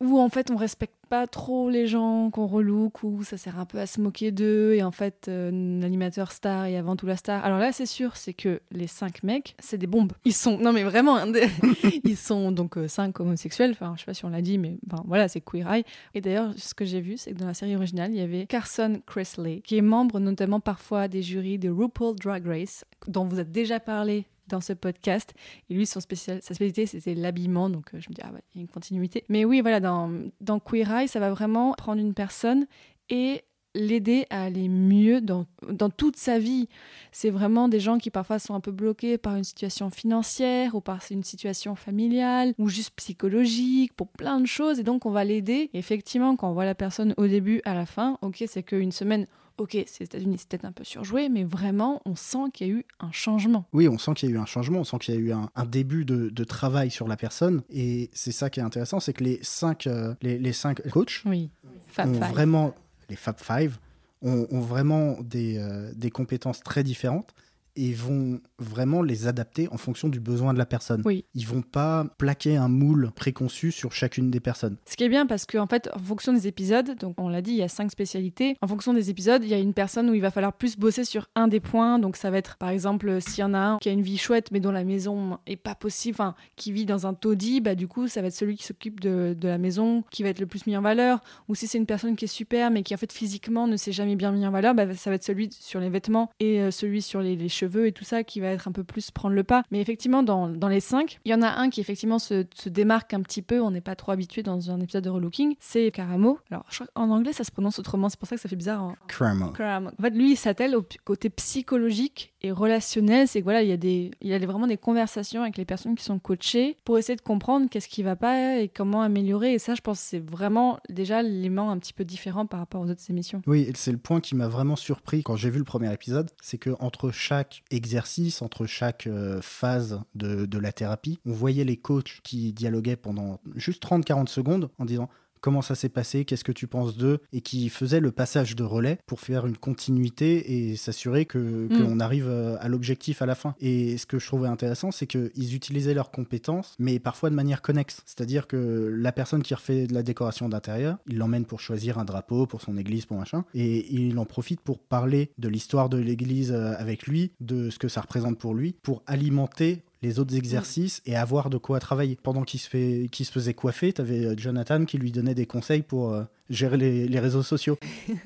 où 0.00 0.18
en 0.18 0.28
fait 0.28 0.50
on 0.50 0.56
respecte 0.56 0.94
pas 1.08 1.26
trop 1.26 1.68
les 1.70 1.88
gens, 1.88 2.30
qu'on 2.30 2.46
relook, 2.46 3.02
ou 3.02 3.24
ça 3.24 3.36
sert 3.36 3.58
un 3.58 3.64
peu 3.66 3.78
à 3.80 3.86
se 3.86 4.00
moquer 4.00 4.30
d'eux, 4.30 4.74
et 4.74 4.82
en 4.84 4.92
fait 4.92 5.26
euh, 5.28 5.50
l'animateur 5.80 6.30
star 6.30 6.66
est 6.66 6.76
avant 6.76 6.94
tout 6.94 7.06
la 7.06 7.16
star. 7.16 7.44
Alors 7.44 7.58
là 7.58 7.72
c'est 7.72 7.86
sûr, 7.86 8.16
c'est 8.16 8.32
que 8.32 8.60
les 8.70 8.86
cinq 8.86 9.22
mecs, 9.24 9.56
c'est 9.58 9.76
des 9.76 9.88
bombes. 9.88 10.12
Ils 10.24 10.32
sont, 10.32 10.56
non 10.58 10.72
mais 10.72 10.84
vraiment, 10.84 11.16
hein, 11.16 11.26
des- 11.26 11.48
ils 12.04 12.16
sont 12.16 12.52
donc 12.52 12.78
euh, 12.78 12.86
cinq 12.86 13.18
homosexuels, 13.18 13.72
enfin 13.72 13.94
je 13.96 14.00
sais 14.00 14.06
pas 14.06 14.14
si 14.14 14.24
on 14.24 14.28
l'a 14.30 14.40
dit, 14.42 14.56
mais 14.58 14.78
enfin, 14.90 15.02
voilà, 15.06 15.26
c'est 15.26 15.40
Queer 15.40 15.68
Eye. 15.72 15.84
Et 16.14 16.20
d'ailleurs, 16.20 16.52
ce 16.56 16.74
que 16.74 16.84
j'ai 16.84 17.00
vu, 17.00 17.16
c'est 17.16 17.32
que 17.32 17.38
dans 17.38 17.46
la 17.46 17.54
série 17.54 17.74
originale, 17.74 18.12
il 18.12 18.18
y 18.18 18.22
avait 18.22 18.46
Carson 18.46 19.00
Kressley, 19.06 19.60
qui 19.64 19.76
est 19.76 19.82
membre 19.82 20.20
notamment 20.20 20.60
parfois 20.60 21.08
des 21.08 21.22
jurys 21.22 21.58
de 21.58 21.70
RuPaul 21.70 22.14
Drag 22.16 22.46
Race, 22.46 22.84
dont 23.08 23.24
vous 23.24 23.38
avez 23.40 23.50
déjà 23.50 23.80
parlé 23.80 24.26
dans 24.50 24.60
ce 24.60 24.72
podcast. 24.72 25.32
Et 25.68 25.74
lui, 25.74 25.86
son 25.86 26.00
spécialité, 26.00 26.86
c'était 26.86 27.14
l'habillement. 27.14 27.70
Donc, 27.70 27.94
euh, 27.94 28.00
je 28.00 28.10
me 28.10 28.14
dis, 28.14 28.20
ah 28.22 28.32
ouais, 28.32 28.42
il 28.54 28.58
y 28.58 28.60
a 28.60 28.62
une 28.62 28.68
continuité. 28.68 29.24
Mais 29.28 29.44
oui, 29.44 29.60
voilà, 29.60 29.80
dans, 29.80 30.60
Queer 30.60 30.90
Eye, 30.90 31.08
ça 31.08 31.20
va 31.20 31.30
vraiment 31.30 31.72
prendre 31.72 32.00
une 32.00 32.14
personne 32.14 32.66
et 33.08 33.42
l'aider 33.74 34.26
à 34.30 34.42
aller 34.42 34.68
mieux 34.68 35.20
dans, 35.20 35.46
dans 35.70 35.90
toute 35.90 36.16
sa 36.16 36.40
vie. 36.40 36.68
C'est 37.12 37.30
vraiment 37.30 37.68
des 37.68 37.78
gens 37.78 37.98
qui 37.98 38.10
parfois 38.10 38.40
sont 38.40 38.54
un 38.54 38.60
peu 38.60 38.72
bloqués 38.72 39.16
par 39.16 39.36
une 39.36 39.44
situation 39.44 39.90
financière 39.90 40.74
ou 40.74 40.80
par 40.80 41.00
une 41.10 41.22
situation 41.22 41.76
familiale 41.76 42.52
ou 42.58 42.68
juste 42.68 42.90
psychologique 42.96 43.92
pour 43.94 44.08
plein 44.08 44.40
de 44.40 44.46
choses. 44.46 44.80
Et 44.80 44.82
donc, 44.82 45.06
on 45.06 45.10
va 45.10 45.24
l'aider. 45.24 45.70
Effectivement, 45.72 46.34
quand 46.34 46.50
on 46.50 46.52
voit 46.52 46.64
la 46.64 46.74
personne 46.74 47.14
au 47.16 47.28
début, 47.28 47.62
à 47.64 47.74
la 47.74 47.86
fin, 47.86 48.18
ok, 48.22 48.42
c'est 48.48 48.64
qu'une 48.64 48.92
semaine, 48.92 49.26
ok, 49.58 49.72
c'est 49.86 50.00
les 50.00 50.04
États-Unis, 50.06 50.36
c'est 50.38 50.48
peut-être 50.48 50.64
un 50.64 50.72
peu 50.72 50.84
surjoué, 50.84 51.28
mais 51.28 51.44
vraiment, 51.44 52.00
on 52.04 52.16
sent 52.16 52.50
qu'il 52.52 52.66
y 52.66 52.70
a 52.70 52.72
eu 52.74 52.84
un 53.00 53.12
changement. 53.12 53.66
Oui, 53.72 53.88
on 53.88 53.98
sent 53.98 54.14
qu'il 54.14 54.28
y 54.30 54.32
a 54.32 54.34
eu 54.36 54.38
un 54.38 54.46
changement, 54.46 54.80
on 54.80 54.84
sent 54.84 54.98
qu'il 54.98 55.14
y 55.14 55.16
a 55.16 55.20
eu 55.20 55.32
un, 55.32 55.50
un 55.54 55.64
début 55.64 56.04
de, 56.04 56.28
de 56.30 56.44
travail 56.44 56.90
sur 56.90 57.08
la 57.08 57.16
personne. 57.16 57.62
Et 57.70 58.10
c'est 58.12 58.32
ça 58.32 58.50
qui 58.50 58.60
est 58.60 58.62
intéressant, 58.62 59.00
c'est 59.00 59.12
que 59.12 59.24
les 59.24 59.38
cinq, 59.42 59.86
euh, 59.86 60.14
les, 60.22 60.38
les 60.38 60.52
cinq 60.52 60.86
coachs 60.90 61.22
Oui. 61.26 61.50
Ont 61.98 62.12
vraiment, 62.12 62.74
les 63.08 63.16
Fab 63.16 63.36
Five, 63.38 63.78
ont, 64.22 64.46
ont 64.50 64.60
vraiment 64.60 65.16
des, 65.22 65.58
euh, 65.58 65.92
des 65.94 66.10
compétences 66.10 66.60
très 66.60 66.82
différentes 66.82 67.34
et 67.76 67.92
vont 67.92 68.40
vraiment 68.60 69.02
les 69.02 69.26
adapter 69.26 69.68
en 69.70 69.76
fonction 69.76 70.08
du 70.08 70.20
besoin 70.20 70.52
de 70.52 70.58
la 70.58 70.66
personne. 70.66 71.02
Oui. 71.04 71.24
Ils 71.34 71.46
vont 71.46 71.62
pas 71.62 72.06
plaquer 72.18 72.56
un 72.56 72.68
moule 72.68 73.10
préconçu 73.14 73.72
sur 73.72 73.92
chacune 73.92 74.30
des 74.30 74.40
personnes. 74.40 74.76
Ce 74.86 74.96
qui 74.96 75.04
est 75.04 75.08
bien 75.08 75.26
parce 75.26 75.46
qu'en 75.46 75.66
fait, 75.66 75.90
en 75.94 75.98
fonction 75.98 76.32
des 76.32 76.46
épisodes, 76.46 76.96
donc 76.98 77.20
on 77.20 77.28
l'a 77.28 77.42
dit, 77.42 77.52
il 77.52 77.56
y 77.56 77.62
a 77.62 77.68
cinq 77.68 77.90
spécialités. 77.90 78.56
En 78.60 78.66
fonction 78.66 78.94
des 78.94 79.10
épisodes, 79.10 79.42
il 79.42 79.50
y 79.50 79.54
a 79.54 79.58
une 79.58 79.74
personne 79.74 80.10
où 80.10 80.14
il 80.14 80.20
va 80.20 80.30
falloir 80.30 80.52
plus 80.52 80.76
bosser 80.76 81.04
sur 81.04 81.28
un 81.34 81.48
des 81.48 81.60
points. 81.60 81.98
Donc 81.98 82.16
ça 82.16 82.30
va 82.30 82.38
être, 82.38 82.56
par 82.56 82.70
exemple, 82.70 83.20
s'il 83.20 83.40
y 83.40 83.44
en 83.44 83.54
a 83.54 83.58
un 83.58 83.78
qui 83.78 83.88
a 83.88 83.92
une 83.92 84.02
vie 84.02 84.18
chouette 84.18 84.50
mais 84.52 84.60
dont 84.60 84.72
la 84.72 84.84
maison 84.84 85.38
est 85.46 85.56
pas 85.56 85.74
possible, 85.74 86.14
enfin, 86.14 86.34
qui 86.56 86.72
vit 86.72 86.86
dans 86.86 87.06
un 87.06 87.14
taudis, 87.14 87.60
bah 87.60 87.74
du 87.74 87.88
coup, 87.88 88.08
ça 88.08 88.20
va 88.20 88.28
être 88.28 88.34
celui 88.34 88.56
qui 88.56 88.64
s'occupe 88.64 89.00
de, 89.00 89.36
de 89.38 89.48
la 89.48 89.58
maison 89.58 90.04
qui 90.10 90.22
va 90.22 90.28
être 90.28 90.40
le 90.40 90.46
plus 90.46 90.66
mis 90.66 90.76
en 90.76 90.82
valeur. 90.82 91.20
Ou 91.48 91.54
si 91.54 91.66
c'est 91.66 91.78
une 91.78 91.86
personne 91.86 92.16
qui 92.16 92.26
est 92.26 92.28
super 92.28 92.70
mais 92.70 92.82
qui 92.82 92.94
en 92.94 92.98
fait 92.98 93.12
physiquement 93.12 93.66
ne 93.66 93.76
s'est 93.76 93.92
jamais 93.92 94.16
bien 94.16 94.32
mis 94.32 94.46
en 94.46 94.50
valeur, 94.50 94.74
bah, 94.74 94.92
ça 94.94 95.10
va 95.10 95.16
être 95.16 95.24
celui 95.24 95.50
sur 95.52 95.80
les 95.80 95.88
vêtements 95.88 96.30
et 96.40 96.60
euh, 96.60 96.70
celui 96.70 97.02
sur 97.02 97.20
les, 97.20 97.36
les 97.36 97.48
cheveux 97.48 97.86
et 97.86 97.92
tout 97.92 98.04
ça 98.04 98.24
qui 98.24 98.40
va 98.40 98.49
être 98.52 98.68
un 98.68 98.72
peu 98.72 98.84
plus 98.84 99.10
prendre 99.10 99.34
le 99.34 99.44
pas. 99.44 99.62
Mais 99.70 99.80
effectivement, 99.80 100.22
dans, 100.22 100.48
dans 100.48 100.68
les 100.68 100.80
cinq, 100.80 101.18
il 101.24 101.30
y 101.30 101.34
en 101.34 101.42
a 101.42 101.48
un 101.48 101.70
qui 101.70 101.80
effectivement 101.80 102.18
se, 102.18 102.44
se 102.54 102.68
démarque 102.68 103.14
un 103.14 103.22
petit 103.22 103.42
peu. 103.42 103.60
On 103.60 103.70
n'est 103.70 103.80
pas 103.80 103.96
trop 103.96 104.12
habitué 104.12 104.42
dans 104.42 104.70
un 104.70 104.80
épisode 104.80 105.04
de 105.04 105.10
relooking. 105.10 105.54
C'est 105.60 105.90
Karamo. 105.90 106.38
Alors, 106.50 106.64
je 106.70 106.76
crois 106.76 106.86
qu'en 106.94 107.10
anglais, 107.10 107.32
ça 107.32 107.44
se 107.44 107.50
prononce 107.50 107.78
autrement. 107.78 108.08
C'est 108.08 108.18
pour 108.18 108.28
ça 108.28 108.36
que 108.36 108.42
ça 108.42 108.48
fait 108.48 108.56
bizarre. 108.56 108.82
en- 108.82 108.94
Cramo. 109.08 109.48
Karamo. 109.50 109.90
En 109.98 110.02
fait, 110.02 110.10
lui, 110.10 110.32
il 110.32 110.36
s'attelle 110.36 110.74
au 110.76 110.84
côté 111.04 111.30
psychologique 111.30 112.32
et 112.42 112.52
relationnel. 112.52 113.28
C'est 113.28 113.40
que 113.40 113.44
voilà, 113.44 113.62
il 113.62 113.68
y 113.68 113.72
a 113.72 113.76
des, 113.76 114.10
il 114.20 114.28
y 114.28 114.34
a 114.34 114.38
vraiment 114.38 114.66
des 114.66 114.76
conversations 114.78 115.42
avec 115.42 115.56
les 115.56 115.64
personnes 115.64 115.94
qui 115.94 116.04
sont 116.04 116.18
coachées 116.18 116.76
pour 116.84 116.98
essayer 116.98 117.16
de 117.16 117.20
comprendre 117.20 117.68
qu'est-ce 117.70 117.88
qui 117.88 118.02
va 118.02 118.16
pas 118.16 118.58
et 118.58 118.68
comment 118.68 119.02
améliorer. 119.02 119.54
Et 119.54 119.58
ça, 119.58 119.74
je 119.74 119.80
pense, 119.82 120.00
c'est 120.00 120.18
vraiment 120.20 120.78
déjà 120.88 121.22
l'élément 121.22 121.70
un 121.70 121.78
petit 121.78 121.92
peu 121.92 122.04
différent 122.04 122.46
par 122.46 122.60
rapport 122.60 122.80
aux 122.80 122.88
autres 122.90 123.02
émissions. 123.10 123.42
Oui, 123.46 123.62
et 123.62 123.72
c'est 123.74 123.92
le 123.92 123.98
point 123.98 124.20
qui 124.20 124.34
m'a 124.34 124.48
vraiment 124.48 124.76
surpris 124.76 125.22
quand 125.22 125.36
j'ai 125.36 125.50
vu 125.50 125.58
le 125.58 125.64
premier 125.64 125.92
épisode, 125.92 126.30
c'est 126.40 126.58
que 126.58 126.70
entre 126.80 127.10
chaque 127.10 127.62
exercice, 127.70 128.39
entre 128.42 128.66
chaque 128.66 129.06
euh, 129.06 129.40
phase 129.42 130.00
de, 130.14 130.46
de 130.46 130.58
la 130.58 130.72
thérapie, 130.72 131.20
on 131.26 131.32
voyait 131.32 131.64
les 131.64 131.76
coachs 131.76 132.20
qui 132.22 132.52
dialoguaient 132.52 132.96
pendant 132.96 133.40
juste 133.54 133.82
30-40 133.82 134.28
secondes 134.28 134.70
en 134.78 134.84
disant 134.84 135.08
comment 135.40 135.62
ça 135.62 135.74
s'est 135.74 135.88
passé, 135.88 136.24
qu'est-ce 136.24 136.44
que 136.44 136.52
tu 136.52 136.66
penses 136.66 136.96
d'eux, 136.96 137.20
et 137.32 137.40
qui 137.40 137.68
faisaient 137.68 138.00
le 138.00 138.12
passage 138.12 138.56
de 138.56 138.64
relais 138.64 138.98
pour 139.06 139.20
faire 139.20 139.46
une 139.46 139.56
continuité 139.56 140.70
et 140.70 140.76
s'assurer 140.76 141.26
que 141.26 141.68
qu'on 141.68 142.00
arrive 142.00 142.28
euh, 142.28 142.56
à 142.60 142.68
l'objectif 142.68 143.22
à 143.22 143.26
la 143.26 143.34
fin. 143.34 143.54
Et 143.60 143.98
ce 143.98 144.06
que 144.06 144.18
je 144.18 144.26
trouvais 144.26 144.48
intéressant, 144.48 144.90
c'est 144.90 145.06
qu'ils 145.06 145.54
utilisaient 145.54 145.94
leurs 145.94 146.10
compétences, 146.10 146.74
mais 146.78 146.98
parfois 146.98 147.30
de 147.30 147.34
manière 147.34 147.62
connexe. 147.62 148.02
C'est-à-dire 148.06 148.46
que 148.46 148.92
la 148.96 149.12
personne 149.12 149.42
qui 149.42 149.54
refait 149.54 149.86
de 149.86 149.94
la 149.94 150.02
décoration 150.02 150.48
d'intérieur, 150.48 150.98
il 151.06 151.18
l'emmène 151.18 151.44
pour 151.44 151.60
choisir 151.60 151.98
un 151.98 152.04
drapeau 152.04 152.46
pour 152.46 152.60
son 152.60 152.76
église, 152.76 153.06
pour 153.06 153.16
machin, 153.16 153.44
et 153.54 153.92
il 153.92 154.18
en 154.18 154.24
profite 154.24 154.60
pour 154.60 154.78
parler 154.78 155.30
de 155.38 155.48
l'histoire 155.48 155.88
de 155.88 155.98
l'église 155.98 156.52
euh, 156.52 156.74
avec 156.78 157.06
lui, 157.06 157.32
de 157.40 157.70
ce 157.70 157.78
que 157.78 157.88
ça 157.88 158.00
représente 158.00 158.38
pour 158.38 158.54
lui, 158.54 158.76
pour 158.82 159.02
alimenter 159.06 159.82
les 160.02 160.18
autres 160.18 160.34
exercices 160.34 161.02
et 161.06 161.16
avoir 161.16 161.50
de 161.50 161.58
quoi 161.58 161.80
travailler. 161.80 162.16
Pendant 162.22 162.42
qu'il 162.42 162.60
se, 162.60 162.68
fait, 162.68 163.08
qu'il 163.10 163.26
se 163.26 163.32
faisait 163.32 163.54
coiffer, 163.54 163.92
tu 163.92 164.00
avais 164.00 164.36
Jonathan 164.36 164.84
qui 164.84 164.98
lui 164.98 165.12
donnait 165.12 165.34
des 165.34 165.46
conseils 165.46 165.82
pour 165.82 166.12
euh, 166.12 166.24
gérer 166.50 166.76
les, 166.76 167.08
les 167.08 167.18
réseaux 167.20 167.42
sociaux. 167.42 167.78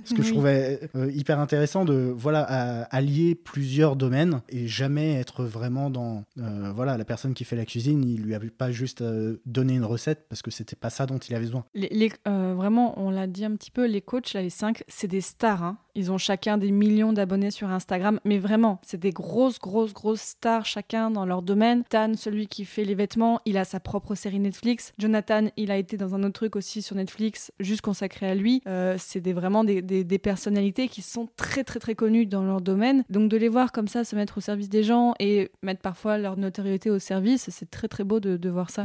Ce 0.05 0.15
que 0.15 0.23
je 0.23 0.31
trouvais 0.33 0.81
euh, 0.97 1.11
hyper 1.13 1.39
intéressant 1.39 1.85
de 1.85 2.13
voilà 2.17 2.43
à- 2.49 2.83
allier 2.85 3.35
plusieurs 3.37 3.95
domaines 3.97 4.41
et 4.49 4.67
jamais 4.67 5.15
être 5.15 5.45
vraiment 5.45 5.91
dans 5.91 6.25
euh, 6.39 6.73
voilà 6.75 6.97
la 6.97 7.05
personne 7.05 7.35
qui 7.35 7.45
fait 7.45 7.57
la 7.57 7.65
cuisine, 7.67 8.03
il 8.03 8.23
lui 8.23 8.35
avait 8.35 8.51
pas 8.51 8.73
juste 8.73 9.03
euh, 9.03 9.41
donné 9.47 9.75
une 9.75 9.85
recette 9.85 10.27
parce 10.29 10.43
que 10.43 10.51
c'était 10.51 10.77
pas 10.77 10.91
ça 10.91 11.07
dont 11.07 11.19
il 11.19 11.35
avait 11.35 11.45
besoin. 11.45 11.65
Les, 11.75 11.89
les- 11.91 12.11
vraiment, 12.25 12.99
on 12.99 13.11
l'a 13.11 13.27
dit 13.27 13.45
un 13.45 13.55
petit 13.57 13.71
peu, 13.71 13.87
les 13.87 14.01
coachs, 14.01 14.33
là, 14.33 14.43
les 14.43 14.51
cinq, 14.51 14.83
c'est 14.89 15.09
des 15.09 15.21
stars. 15.21 15.63
hein. 15.63 15.79
Ils 15.97 16.11
ont 16.11 16.19
chacun 16.19 16.59
des 16.59 16.73
millions 16.73 17.13
d'abonnés 17.13 17.53
sur 17.53 17.71
Instagram, 17.71 18.19
mais 18.25 18.39
vraiment, 18.39 18.81
c'est 18.85 18.99
des 18.99 19.13
grosses, 19.13 19.61
grosses, 19.61 19.93
grosses 19.93 20.21
stars, 20.23 20.65
chacun 20.67 21.11
dans 21.11 21.25
leur 21.25 21.43
domaine. 21.43 21.85
Tan, 21.89 22.15
celui 22.17 22.49
qui 22.49 22.65
fait 22.65 22.85
les 22.85 22.97
vêtements, 22.97 23.41
il 23.45 23.57
a 23.57 23.65
sa 23.65 23.79
propre 23.79 24.15
série 24.17 24.41
Netflix. 24.41 24.93
Jonathan, 24.99 25.49
il 25.57 25.71
a 25.71 25.77
été 25.77 25.97
dans 25.97 26.15
un 26.17 26.23
autre 26.25 26.33
truc 26.33 26.57
aussi 26.57 26.83
sur 26.83 26.97
Netflix, 26.97 27.53
juste 27.61 27.83
consacré 27.83 28.14
à 28.23 28.35
lui. 28.35 28.63
Euh, 28.67 28.97
c'est 28.99 29.21
des, 29.21 29.33
vraiment 29.33 29.65
des, 29.65 30.19
personnalités 30.19 30.89
qui 30.89 31.03
sont 31.03 31.29
très, 31.37 31.65
très, 31.65 31.81
très 31.81 31.95
connues 31.95 32.27
dans 32.27 32.43
leur 32.43 32.61
domaine. 32.61 33.05
Donc, 33.11 33.29
de 33.29 33.37
les 33.37 33.49
voir 33.49 33.73
comme 33.73 33.89
ça 33.89 34.05
se 34.05 34.17
mettre 34.17 34.39
au 34.39 34.41
service 34.41 34.69
des 34.69 34.83
gens 34.83 35.15
et 35.19 35.51
mettre 35.63 35.81
parfois 35.81 36.19
leur 36.19 36.37
notoriété 36.37 36.91
au 36.91 36.99
service, 36.99 37.49
c'est 37.51 37.71
très, 37.71 37.89
très 37.89 38.05
beau 38.05 38.21
de, 38.21 38.37
de 38.37 38.49
voir 38.49 38.71
ça. 38.71 38.85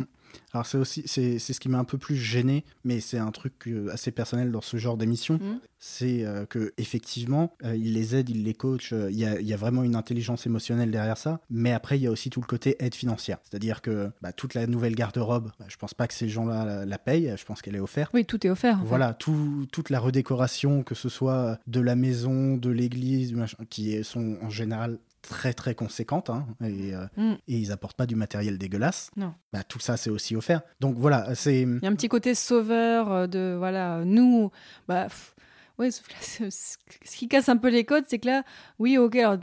Alors 0.53 0.65
c'est 0.65 0.77
aussi 0.77 1.03
c'est 1.05 1.39
c'est 1.39 1.53
ce 1.53 1.59
qui 1.59 1.69
m'a 1.69 1.77
un 1.79 1.83
peu 1.83 1.97
plus 1.97 2.15
gêné, 2.15 2.63
mais 2.83 2.99
c'est 2.99 3.17
un 3.19 3.31
truc 3.31 3.53
euh, 3.67 3.89
assez 3.91 4.11
personnel 4.11 4.51
dans 4.51 4.61
ce 4.61 4.77
genre 4.77 4.97
d'émission. 4.97 5.35
Mhm. 5.35 5.59
C'est 5.81 6.25
euh, 6.25 6.45
que 6.45 6.73
effectivement, 6.77 7.53
euh, 7.63 7.75
il 7.75 7.93
les 7.93 8.15
aide, 8.15 8.29
il 8.29 8.43
les 8.43 8.53
coach. 8.53 8.91
euh, 8.91 9.09
Il 9.11 9.17
y, 9.17 9.25
a, 9.25 9.39
y 9.39 9.53
a 9.53 9.57
vraiment 9.57 9.83
une 9.83 9.95
intelligence 9.95 10.45
émotionnelle 10.45 10.91
derrière 10.91 11.17
ça. 11.17 11.39
Mais 11.49 11.71
après, 11.71 11.97
il 11.97 12.01
y 12.03 12.07
a 12.07 12.11
aussi 12.11 12.29
tout 12.29 12.41
le 12.41 12.47
côté 12.47 12.75
aide 12.79 12.95
financière. 12.95 13.37
C'est-à-dire 13.49 13.81
que 13.81 14.09
bah, 14.21 14.33
toute 14.33 14.55
la 14.55 14.67
nouvelle 14.67 14.93
garde-robe, 14.95 15.51
bah, 15.57 15.65
je 15.69 15.77
pense 15.77 15.93
pas 15.93 16.07
que 16.07 16.13
ces 16.13 16.27
gens-là 16.27 16.65
la, 16.65 16.85
la 16.85 16.97
payent. 16.97 17.33
Je 17.37 17.45
pense 17.45 17.61
qu'elle 17.61 17.75
est 17.77 17.79
offerte. 17.79 18.11
Oui, 18.13 18.25
tout 18.25 18.45
est 18.45 18.49
offert. 18.49 18.81
Voilà, 18.83 19.13
tout- 19.13 19.67
toute 19.71 19.89
la 19.89 19.99
redécoration, 20.01 20.83
que 20.83 20.95
ce 20.95 21.07
soit 21.07 21.59
de 21.67 21.79
la 21.79 21.95
maison, 21.95 22.57
de 22.57 22.69
l'église, 22.69 23.33
qui 23.69 24.03
sont 24.03 24.35
en 24.41 24.49
général 24.49 24.99
très 25.21 25.53
très 25.53 25.75
conséquentes, 25.75 26.29
hein, 26.29 26.45
et, 26.63 26.93
euh, 26.95 27.05
Mm. 27.17 27.33
et 27.47 27.57
ils 27.57 27.71
apportent 27.71 27.97
pas 27.97 28.05
du 28.05 28.15
matériel 28.15 28.57
dégueulasse. 28.57 29.11
Non. 29.17 29.33
Bah, 29.53 29.63
tout 29.63 29.79
ça, 29.79 29.97
c'est 29.97 30.09
aussi 30.09 30.35
offert. 30.35 30.61
Donc 30.79 30.95
voilà, 30.97 31.35
c'est... 31.35 31.61
Il 31.61 31.79
y 31.83 31.85
a 31.85 31.89
un 31.89 31.95
petit 31.95 32.07
côté 32.09 32.35
sauveur 32.35 33.11
euh, 33.11 33.27
de 33.27 33.55
voilà 33.57 34.03
nous 34.05 34.51
bah 34.87 35.03
pff, 35.05 35.35
ouais 35.77 35.89
ce 35.91 37.15
qui 37.17 37.27
casse 37.27 37.49
un 37.49 37.57
peu 37.57 37.69
les 37.69 37.83
codes 37.85 38.03
c'est 38.07 38.19
que 38.19 38.27
là 38.27 38.43
oui 38.79 38.97
ok 38.97 39.15
alors 39.15 39.37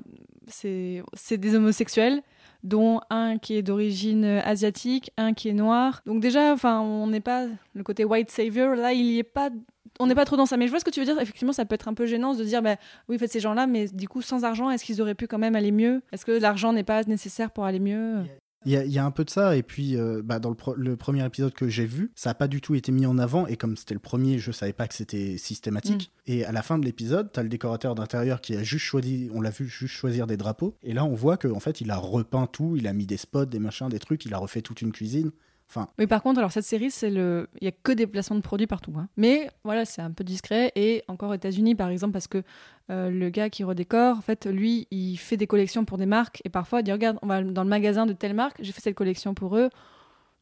c'est 0.49 1.03
c'est 1.15 1.39
des 1.39 1.55
homosexuels 1.55 2.23
dont 2.63 3.01
un 3.11 3.39
qui 3.39 3.55
est 3.57 3.63
d'origine 3.63 4.25
asiatique 4.25 5.11
un 5.17 5.33
qui 5.35 5.49
est 5.49 5.55
noir 5.55 6.03
donc 6.07 6.21
déjà 6.21 6.53
enfin 6.53 6.81
on 6.81 7.07
n'est 7.07 7.21
pas 7.21 7.47
le 7.75 7.83
côté 7.83 8.05
white 8.05 8.31
savior 8.31 8.75
là 8.75 8.93
il 8.93 9.07
y 9.07 9.19
est 9.19 9.23
pas 9.25 9.51
on 9.99 10.07
n'est 10.07 10.15
pas 10.15 10.25
trop 10.25 10.37
dans 10.37 10.47
ça. 10.47 10.57
Mais 10.57 10.67
je 10.67 10.71
vois 10.71 10.81
ce 10.81 10.85
que 10.85 10.91
tu 10.91 11.01
veux 11.01 11.07
dire. 11.07 11.21
Effectivement 11.21 11.53
ça 11.53 11.65
peut 11.65 11.75
être 11.75 11.89
un 11.89 11.95
peu 11.95 12.07
gênant 12.07 12.35
de 12.35 12.45
dire 12.45 12.63
bah 12.63 12.77
oui 13.09 13.19
faites 13.19 13.33
ces 13.33 13.41
gens 13.41 13.55
là 13.55 13.67
mais 13.67 13.89
du 13.89 14.09
coup 14.09 14.23
sans 14.23 14.45
argent 14.45 14.71
est-ce 14.71 14.85
qu'ils 14.85 15.01
auraient 15.03 15.15
pu 15.15 15.27
quand 15.27 15.39
même 15.39 15.57
aller 15.57 15.73
mieux? 15.73 16.03
Est-ce 16.13 16.25
que 16.25 16.33
l'argent 16.33 16.73
n'est 16.73 16.85
pas 16.85 17.03
nécessaire 17.05 17.51
pour 17.51 17.65
aller 17.65 17.81
mieux? 17.81 18.25
Il 18.67 18.73
y, 18.73 18.77
a, 18.77 18.85
il 18.85 18.91
y 18.91 18.99
a 18.99 19.05
un 19.05 19.13
peu 19.13 19.25
de 19.25 19.31
ça, 19.31 19.57
et 19.57 19.63
puis 19.63 19.97
euh, 19.97 20.23
bah, 20.25 20.41
dans 20.41 20.51
le, 20.51 20.97
premier 20.97 21.25
épisode 21.25 21.55
que 21.55 21.69
j'ai 21.69 21.87
vu, 21.87 22.11
ça 22.17 22.31
n'a 22.31 22.35
pas 22.35 22.49
du 22.49 22.61
tout 22.61 22.75
été 22.75 22.91
mis 22.91 23.07
en 23.07 23.17
avant, 23.17 23.47
et 23.47 23.57
comme 23.57 23.77
c'était 23.77 23.95
le 23.95 24.01
premier, 24.01 24.41
je 24.41 24.51
savais 24.51 24.73
pas 24.73 24.89
que 24.89 24.95
c'était 24.95 25.39
systématique. 25.39 26.11
Et 26.27 26.45
à 26.45 26.51
la 26.51 26.63
fin 26.63 26.77
de 26.77 26.85
l'épisode, 26.85 27.31
tu 27.33 27.39
as 27.39 27.45
le 27.45 27.49
décorateur 27.49 27.95
d'intérieur 27.95 28.41
qui 28.41 28.57
a 28.57 28.65
juste 28.65 28.85
choisi, 28.85 29.31
on 29.33 29.41
l'a 29.41 29.51
vu 29.51 29.69
juste 29.69 29.95
choisir 29.95 30.27
des 30.27 30.37
drapeaux, 30.37 30.75
et 30.83 30.95
là 30.95 31.05
on 31.05 31.15
voit 31.15 31.37
qu'en 31.37 31.53
en 31.53 31.61
fait 31.61 31.81
il 31.81 31.93
a 31.93 31.97
repeint 31.97 32.49
tout, 32.49 32.75
il 32.77 32.89
a 32.89 32.93
mis 32.93 33.07
des 33.07 33.19
spots, 33.19 33.45
des 33.45 33.61
machins, 33.61 33.89
des 33.89 34.01
trucs, 34.01 34.25
il 34.25 34.35
a 34.35 34.39
refait 34.39 34.63
toute 34.63 34.83
une 34.83 34.91
cuisine. 34.91 35.31
Enfin, 35.69 35.89
Oui, 35.99 36.07
par 36.07 36.23
contre, 36.23 36.39
alors 36.39 36.53
cette 36.53 36.65
série, 36.65 36.91
c'est 36.91 37.11
le, 37.11 37.49
il 37.61 37.65
y 37.65 37.69
a 37.69 37.73
que 37.73 37.91
des 37.93 38.07
placements 38.07 38.37
de 38.37 38.41
produits 38.43 38.67
partout. 38.69 38.93
hein. 38.97 39.09
Mais 39.17 39.51
voilà, 39.65 39.85
c'est 39.85 40.01
un 40.01 40.13
peu 40.13 40.23
discret. 40.23 40.71
Et 40.77 41.03
encore 41.09 41.31
aux 41.31 41.35
États-Unis, 41.35 41.75
par 41.75 41.89
exemple, 41.89 42.13
parce 42.13 42.29
que 42.29 42.43
euh, 42.91 43.11
le 43.11 43.31
gars 43.31 43.51
qui 43.51 43.65
redécore, 43.65 44.17
en 44.17 44.21
fait, 44.21 44.47
lui, 44.47 44.87
il 44.93 45.17
fait 45.17 45.37
des 45.37 45.47
collections 45.49 45.85
pour 45.85 45.99
des 45.99 46.07
marques. 46.07 46.41
Et 46.45 46.51
parfois, 46.51 46.81
il 46.81 46.85
dit 46.85 46.93
regarde, 46.93 47.19
on 47.23 47.27
va 47.27 47.43
dans 47.43 47.65
le 47.65 47.69
magasin 47.69 48.07
de 48.07 48.13
telle 48.13 48.35
marque, 48.35 48.59
j'ai 48.63 48.73
fait 48.73 48.81
cette 48.81 48.95
collection 48.95 49.35
pour 49.35 49.57
eux. 49.57 49.71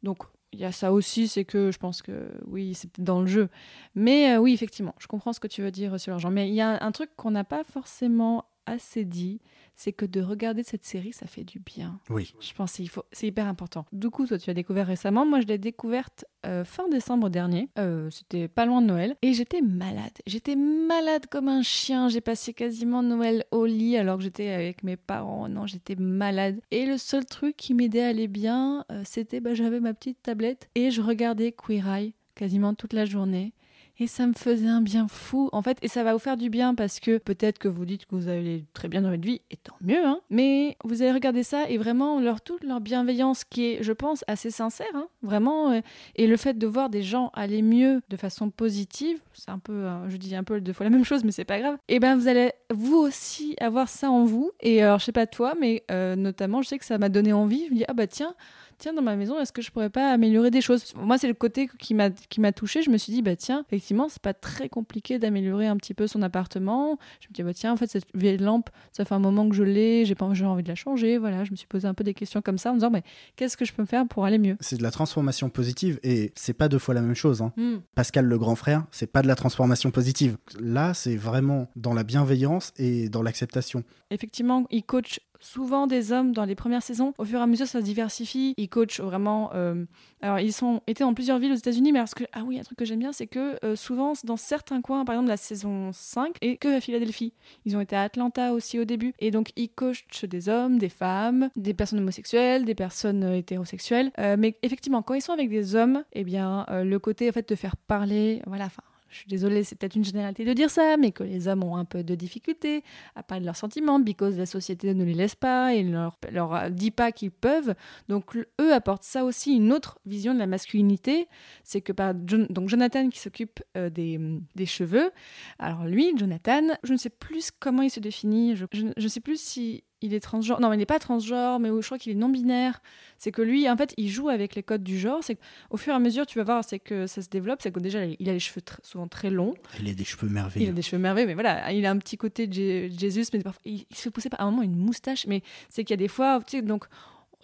Donc, 0.02 0.19
il 0.52 0.61
y 0.61 0.64
a 0.66 0.73
ça 0.73 0.93
aussi, 0.93 1.26
c'est 1.26 1.45
que 1.45 1.71
je 1.73 1.78
pense 1.78 2.00
que 2.02 2.31
oui, 2.47 2.75
c'est 2.75 3.00
dans 3.00 3.21
le 3.21 3.26
jeu. 3.26 3.49
Mais 3.95 4.35
euh, 4.35 4.38
oui, 4.38 4.52
effectivement, 4.52 4.95
je 4.99 5.07
comprends 5.07 5.33
ce 5.33 5.40
que 5.40 5.49
tu 5.49 5.62
veux 5.62 5.71
dire 5.73 5.99
sur 5.99 6.11
l'argent. 6.11 6.31
Mais 6.31 6.49
il 6.49 6.54
y 6.54 6.61
a 6.61 6.81
un 6.85 6.93
truc 6.93 7.11
qu'on 7.16 7.31
n'a 7.33 7.45
pas 7.45 7.64
forcément 7.64 8.45
assez 8.66 9.04
dit, 9.04 9.40
c'est 9.76 9.92
que 9.92 10.06
de 10.06 10.21
regarder 10.21 10.62
cette 10.62 10.85
série, 10.85 11.12
ça 11.12 11.26
fait 11.26 11.44
du 11.44 11.59
bien. 11.59 11.99
Oui. 12.11 12.33
Je 12.40 12.52
pense 12.54 12.71
que 12.73 12.76
c'est- 12.76 12.83
il 12.85 12.88
faut- 12.88 13.04
c'est 13.12 13.26
hyper 13.26 13.47
important. 13.47 13.85
Du 13.92 14.09
coup, 14.11 14.26
toi, 14.26 14.38
tu 14.38 14.49
l'as 14.49 14.54
découvert 14.54 14.87
récemment. 14.87 15.26
Moi, 15.26 15.40
je 15.40 15.47
l'ai 15.47 15.59
découverte 15.59 16.25
euh, 16.47 16.62
fin 16.64 16.88
décembre 16.88 17.30
dernier. 17.30 17.71
Euh, 17.78 18.11
C'était 18.11 18.49
pas 18.49 18.66
loin 18.66 18.83
de 18.83 18.87
Noël. 18.87 19.16
Et 19.23 19.33
j'étais 19.33 19.62
malade. 19.62 20.12
J'étais 20.26 20.56
malade 20.56 21.26
comme 21.30 21.49
un 21.49 21.62
chien. 21.62 22.09
J'ai 22.11 22.21
passé 22.21 22.52
quasiment 22.52 23.02
Noël 23.02 23.44
au 23.50 23.64
lit 23.64 23.97
alors 23.97 24.18
que 24.18 24.23
j'étais 24.25 24.50
avec 24.50 24.83
mes 24.83 24.97
parents. 24.97 25.49
Non, 25.49 25.66
j'étais 25.66 25.97
malade. 25.97 26.61
Et 26.71 26.85
le 26.87 26.99
seul 26.99 27.25
truc 27.25 27.56
qui 27.56 27.73
m'aidait 27.75 28.02
à 28.02 28.09
aller 28.09 28.28
bien, 28.28 28.85
euh, 28.92 29.02
c'était 29.06 29.40
bah, 29.40 29.54
j'avais 29.54 29.80
ma 29.80 29.94
petite 29.94 30.23
tablette 30.23 30.68
et 30.75 30.90
je 30.90 31.00
regardais 31.00 31.52
Queer 31.52 31.88
Eye 31.88 32.14
quasiment 32.35 32.75
toute 32.75 32.92
la 32.92 33.04
journée. 33.06 33.52
Et 34.00 34.06
ça 34.06 34.26
me 34.26 34.32
faisait 34.32 34.66
un 34.68 34.80
bien 34.80 35.06
fou, 35.08 35.48
en 35.52 35.62
fait. 35.62 35.78
Et 35.82 35.88
ça 35.88 36.02
va 36.02 36.12
vous 36.12 36.18
faire 36.18 36.36
du 36.36 36.50
bien 36.50 36.74
parce 36.74 36.98
que 36.98 37.18
peut-être 37.18 37.58
que 37.58 37.68
vous 37.68 37.84
dites 37.84 38.06
que 38.06 38.16
vous 38.16 38.28
allez 38.28 38.64
très 38.74 38.88
bien 38.88 39.02
dans 39.02 39.10
votre 39.10 39.22
vie, 39.22 39.40
et 39.50 39.56
tant 39.56 39.76
mieux, 39.80 40.04
hein. 40.04 40.20
Mais 40.30 40.76
vous 40.84 41.02
allez 41.02 41.12
regarder 41.12 41.42
ça 41.42 41.68
et 41.68 41.78
vraiment, 41.78 42.20
leur, 42.20 42.40
toute 42.40 42.64
leur 42.64 42.80
bienveillance 42.80 43.44
qui 43.44 43.66
est, 43.66 43.82
je 43.82 43.92
pense, 43.92 44.24
assez 44.26 44.50
sincère, 44.50 44.86
hein, 44.94 45.06
vraiment. 45.22 45.70
euh, 45.70 45.80
et 46.16 46.26
le 46.26 46.36
fait 46.36 46.58
de 46.58 46.66
voir 46.66 46.90
des 46.90 47.02
gens 47.02 47.30
aller 47.34 47.62
mieux 47.62 48.02
de 48.08 48.16
façon 48.16 48.50
positive, 48.50 49.20
c'est 49.32 49.50
un 49.50 49.58
peu, 49.58 49.72
euh, 49.72 50.08
je 50.08 50.16
dis 50.16 50.34
un 50.34 50.44
peu 50.44 50.60
deux 50.60 50.72
fois 50.72 50.84
la 50.84 50.90
même 50.90 51.04
chose, 51.04 51.22
mais 51.24 51.32
c'est 51.32 51.44
pas 51.44 51.60
grave. 51.60 51.76
Et 51.88 52.00
ben, 52.00 52.16
vous 52.16 52.28
allez 52.28 52.52
vous 52.72 52.96
aussi 52.96 53.54
avoir 53.60 53.88
ça 53.88 54.10
en 54.10 54.24
vous. 54.24 54.50
Et 54.60 54.82
alors, 54.82 54.98
je 54.98 55.04
sais 55.04 55.12
pas 55.12 55.26
toi, 55.26 55.54
mais 55.60 55.84
euh, 55.90 56.16
notamment, 56.16 56.62
je 56.62 56.68
sais 56.68 56.78
que 56.78 56.84
ça 56.84 56.98
m'a 56.98 57.08
donné 57.08 57.32
envie. 57.32 57.66
Je 57.66 57.70
me 57.72 57.76
dis, 57.76 57.84
ah 57.86 57.94
bah 57.94 58.06
tiens, 58.06 58.34
tiens, 58.78 58.93
dans 58.93 59.02
ma 59.02 59.16
maison, 59.16 59.38
est-ce 59.40 59.52
que 59.52 59.62
je 59.62 59.71
pourrais 59.71 59.90
pas 59.90 60.11
améliorer 60.12 60.50
des 60.50 60.61
choses? 60.61 60.93
Moi, 60.97 61.19
c'est 61.19 61.28
le 61.28 61.35
côté 61.35 61.69
qui 61.78 61.95
m'a 61.95 62.11
qui 62.11 62.40
m'a 62.40 62.52
touché. 62.52 62.83
Je 62.83 62.90
me 62.90 62.99
suis 62.99 63.12
dit, 63.12 63.23
bah 63.23 63.37
tiens, 63.37 63.64
effectivement, 63.69 64.09
c'est 64.09 64.23
pas 64.23 64.35
très 64.35 64.69
compliqué 64.69 65.19
d'améliorer 65.19 65.66
un 65.66 65.76
petit 65.76 65.95
peu 65.95 66.07
son 66.07 66.23
appartement. 66.23 66.99
Je 67.21 67.28
me 67.28 67.35
dis, 67.35 67.43
bah 67.43 67.54
tiens, 67.54 67.73
en 67.73 67.76
fait, 67.76 67.87
cette 67.88 68.07
vieille 68.14 68.38
lampe, 68.38 68.71
ça 68.93 69.04
fait 69.04 69.14
un 69.14 69.19
moment 69.19 69.49
que 69.49 69.54
je 69.54 69.62
l'ai, 69.62 70.04
j'ai 70.04 70.14
pas 70.14 70.25
j'ai 70.35 70.45
envie 70.47 70.62
de 70.62 70.69
la 70.69 70.75
changer. 70.75 71.19
Voilà, 71.19 71.45
je 71.45 71.50
me 71.50 71.57
suis 71.57 71.66
posé 71.66 71.87
un 71.87 71.95
peu 71.95 72.02
des 72.04 72.14
questions 72.14 72.43
comme 72.43 72.59
ça 72.59 72.71
en 72.71 72.75
me 72.75 72.78
disant, 72.78 72.90
mais 72.90 73.02
qu'est-ce 73.37 73.57
que 73.57 73.64
je 73.64 73.73
peux 73.73 73.83
me 73.83 73.87
faire 73.87 74.07
pour 74.07 74.25
aller 74.25 74.38
mieux? 74.38 74.57
C'est 74.61 74.76
de 74.76 74.83
la 74.83 74.90
transformation 74.90 75.49
positive 75.50 76.00
et 76.02 76.33
c'est 76.35 76.54
pas 76.54 76.69
deux 76.69 76.78
fois 76.78 76.95
la 76.95 77.02
même 77.02 77.14
chose. 77.14 77.43
hein. 77.43 77.52
Hmm. 77.57 77.76
Pascal 77.95 78.25
le 78.25 78.38
grand 78.38 78.57
frère, 78.57 78.85
c'est 78.90 79.07
pas 79.07 79.23
de 79.23 79.28
la 79.28 79.35
transformation 79.37 79.90
positive. 79.90 80.37
Là, 80.59 80.95
c'est 80.95 81.16
vraiment 81.16 81.69
dans 81.76 81.95
la 81.95 82.02
bienveillance 82.04 82.73
et 82.78 83.09
dans 83.09 83.23
l'acceptation. 83.23 83.85
Effectivement, 84.11 84.66
il 84.71 84.83
coach 84.85 85.21
souvent 85.41 85.87
des 85.87 86.12
hommes 86.12 86.33
dans 86.33 86.45
les 86.45 86.55
premières 86.55 86.83
saisons. 86.83 87.14
Au 87.19 87.25
fur 87.25 87.38
et 87.38 87.43
à 87.43 87.47
mesure, 87.47 87.67
ça 87.67 87.81
se 87.81 87.85
diversifie. 87.85 88.55
Il 88.57 88.69
coach 88.69 89.00
vraiment. 89.00 89.50
euh, 89.55 89.85
alors, 90.23 90.41
ils 90.41 90.53
sont 90.53 90.81
étaient 90.87 91.05
dans 91.05 91.14
plusieurs 91.14 91.38
villes 91.38 91.53
aux 91.53 91.57
États-Unis, 91.57 91.93
mais 91.93 91.99
alors, 91.99 92.09
ce 92.09 92.14
que, 92.14 92.25
ah 92.33 92.43
oui, 92.45 92.59
un 92.59 92.62
truc 92.62 92.79
que 92.79 92.85
j'aime 92.85 92.99
bien, 92.99 93.12
c'est 93.12 93.26
que 93.26 93.59
euh, 93.64 93.76
souvent, 93.76 94.14
dans 94.25 94.37
certains 94.37 94.81
coins, 94.81 95.05
par 95.05 95.14
exemple 95.14 95.29
la 95.29 95.37
saison 95.37 95.91
5, 95.93 96.37
et 96.41 96.57
que 96.57 96.75
à 96.75 96.81
Philadelphie. 96.81 97.33
Ils 97.67 97.76
ont 97.76 97.81
été 97.81 97.97
à 97.97 98.03
Atlanta 98.03 98.53
aussi 98.53 98.79
au 98.79 98.85
début. 98.85 99.14
Et 99.19 99.31
donc, 99.31 99.50
ils 99.57 99.69
coachent 99.69 100.25
des 100.25 100.49
hommes, 100.49 100.79
des 100.79 100.88
femmes, 100.88 101.50
des 101.57 101.75
personnes 101.75 101.99
homosexuelles, 101.99 102.64
des 102.64 102.75
personnes 102.75 103.25
euh, 103.25 103.37
hétérosexuelles. 103.37 104.12
Mais 104.38 104.57
effectivement, 104.62 105.03
quand 105.03 105.14
ils 105.14 105.23
sont 105.23 105.33
avec 105.33 105.50
des 105.50 105.75
hommes, 105.76 106.05
eh 106.12 106.25
bien, 106.25 106.67
le 106.71 106.99
côté 106.99 107.29
en 107.29 107.33
fait 107.33 107.49
de 107.49 107.55
faire 107.55 107.76
parler, 107.76 108.43
voilà, 108.47 108.67
enfin. 108.67 108.83
Je 109.14 109.21
suis 109.21 109.28
désolée, 109.28 109.62
c'est 109.62 109.76
peut-être 109.76 109.94
une 109.94 110.04
généralité 110.04 110.44
de 110.44 110.52
dire 110.54 110.71
ça, 110.71 110.97
mais 110.97 111.12
que 111.12 111.23
les 111.23 111.47
hommes 111.47 111.62
ont 111.62 111.76
un 111.76 111.85
peu 111.85 112.02
de 112.02 112.16
difficulté 112.16 112.83
à 113.14 113.23
parler 113.23 113.42
de 113.42 113.47
leurs 113.47 113.54
sentiments, 113.54 114.00
because 114.00 114.37
la 114.37 114.44
société 114.44 114.92
ne 114.92 115.04
les 115.04 115.14
laisse 115.14 115.37
pas 115.37 115.73
et 115.73 115.85
ne 115.85 116.09
leur, 116.33 116.71
dit 116.71 116.90
pas 116.90 117.12
qu'ils 117.12 117.30
peuvent. 117.30 117.76
Donc 118.09 118.37
eux 118.37 118.73
apportent 118.75 119.04
ça 119.04 119.25
aussi, 119.25 119.54
une 119.54 119.73
autre 119.73 120.00
vision 120.04 120.35
de 120.35 120.40
la 120.40 120.49
masculinité. 120.49 121.28
C'est 121.62 121.80
que 121.80 121.92
par 121.92 122.12
donc 122.12 122.68
Jonathan 122.68 123.09
qui 123.09 123.21
s'occupe 123.21 123.62
euh, 123.76 123.88
des, 123.88 124.18
des 124.56 124.66
cheveux. 124.66 125.12
Alors 125.61 125.85
lui, 125.85 126.12
Jonathan, 126.16 126.62
je 126.83 126.92
ne 126.92 126.99
sais 126.99 127.11
plus 127.11 127.52
comment 127.52 127.83
il 127.83 127.90
se 127.90 128.00
définit. 128.00 128.56
Je 128.56 128.66
ne 128.97 129.09
sais 129.09 129.21
plus 129.21 129.40
si 129.40 129.85
il 130.04 130.14
est 130.14 130.20
transgenre. 130.20 130.61
Non, 130.61 130.68
mais 130.68 130.76
il 130.76 130.78
n'est 130.78 130.87
pas 130.87 130.99
transgenre, 130.99 131.58
mais 131.58 131.68
je 131.68 131.84
crois 131.87 131.99
qu'il 131.99 132.12
est 132.12 132.16
non-binaire. 132.16 132.80
C'est 133.18 133.32
que 133.32 133.42
lui, 133.42 133.68
en 133.68 133.76
fait, 133.76 133.94
il 133.96 134.08
joue 134.11 134.28
avec 134.28 134.54
les 134.54 134.62
codes 134.62 134.82
du 134.84 134.99
genre. 134.99 135.25
C'est 135.25 135.37
qu'au 135.70 135.76
fur 135.76 135.92
et 135.92 135.96
à 135.96 135.99
mesure, 135.99 136.26
tu 136.26 136.38
vas 136.38 136.44
voir, 136.44 136.62
c'est 136.64 136.78
que 136.78 137.06
ça 137.06 137.23
se 137.23 137.28
développe. 137.28 137.61
C'est 137.62 137.73
que 137.73 137.80
déjà, 137.80 138.04
il 138.04 138.28
a 138.28 138.32
les 138.32 138.38
cheveux 138.38 138.61
tr- 138.61 138.78
souvent 138.82 139.08
très 139.08 139.30
longs. 139.30 139.54
Il 139.80 139.88
a 139.88 139.94
des 139.94 140.04
cheveux 140.04 140.26
Il 140.28 140.30
a 140.30 140.34
merveilleux. 140.42 140.73
des 140.73 140.82
cheveux 140.82 141.00
merveilleux, 141.02 141.26
mais 141.26 141.34
voilà, 141.34 141.73
il 141.73 141.84
a 141.87 141.90
un 141.90 141.99
petit 141.99 142.16
côté 142.16 142.46
de 142.46 142.52
Jé- 142.52 142.90
Jésus, 142.99 143.25
mais 143.32 143.40
parfois, 143.40 143.62
il, 143.64 143.84
il 143.90 143.96
se 143.96 144.02
fait 144.02 144.11
pousser 144.11 144.28
par 144.28 144.40
un 144.42 144.50
moment 144.50 144.62
une 144.62 144.76
moustache. 144.76 145.26
Mais 145.26 145.42
c'est 145.70 145.82
qu'il 145.84 145.92
y 145.94 145.99
a 145.99 146.02
des 146.04 146.08
fois, 146.08 146.40
tu 146.46 146.58
sais, 146.58 146.62
donc. 146.62 146.84